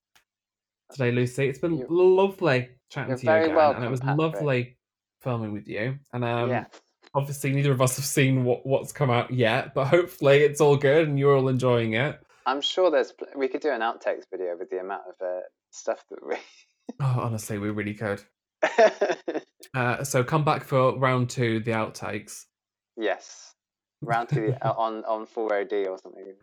[0.91, 1.49] today, Lucy.
[1.49, 4.19] It's been You're- lovely chatting to you very again, and it was Patrick.
[4.19, 4.77] lovely
[5.21, 5.99] filming with you.
[6.12, 6.65] And um, yeah.
[7.15, 10.77] obviously, neither of us have seen what, what's come out yet, but hopefully, it's all
[10.77, 12.21] good and you're all enjoying it.
[12.47, 13.13] I'm sure there's.
[13.13, 15.41] pl- We could do an outtakes video with the amount of uh,
[15.71, 16.37] stuff that we.
[17.01, 18.23] Oh, honestly, we really could.
[19.75, 22.45] Uh, so come back for round two, the outtakes.
[22.97, 23.55] yes,
[24.03, 26.35] round two uh, on on full OD or something.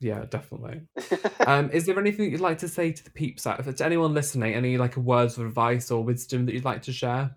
[0.00, 0.80] Yeah, definitely.
[1.46, 3.62] Um, is there anything you'd like to say to the peeps out?
[3.76, 7.36] To anyone listening, any like words of advice or wisdom that you'd like to share?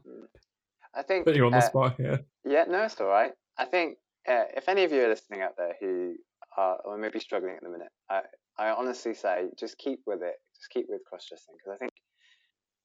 [0.95, 1.26] I think.
[1.26, 2.22] Put you're on the uh, spot here.
[2.45, 3.34] Yeah, no, it's all right.
[3.58, 3.97] I think
[4.28, 6.16] uh, if any of you are listening out there who
[6.60, 8.22] are or maybe struggling at the minute, I
[8.57, 10.36] I honestly say just keep with it.
[10.55, 11.91] Just keep with cross dressing because I think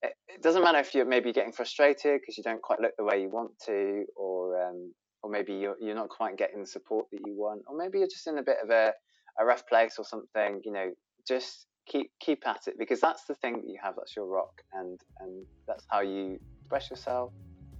[0.03, 3.05] it, it doesn't matter if you're maybe getting frustrated because you don't quite look the
[3.05, 7.07] way you want to, or um, or maybe you're you're not quite getting the support
[7.13, 8.93] that you want, or maybe you're just in a bit of a
[9.41, 10.61] a rough place or something.
[10.65, 10.91] You know,
[11.27, 13.95] just keep keep at it because that's the thing that you have.
[13.97, 17.33] That's your rock, and and that's how you express yourself.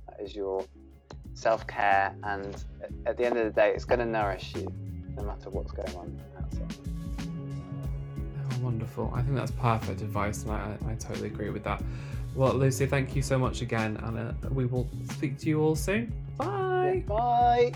[0.09, 0.65] That is your
[1.35, 4.67] self care, and at- at the end of the day, it's going to nourish you
[5.17, 6.75] no matter what's going on outside.
[8.53, 9.13] Oh, wonderful.
[9.15, 11.83] I think that's perfect advice, and I, I, totally agree with that.
[12.35, 15.77] Well, Lucy, thank you so much again, and uh, we will speak to you all
[15.77, 16.13] soon.
[16.37, 17.05] Bye.
[17.07, 17.73] Bye.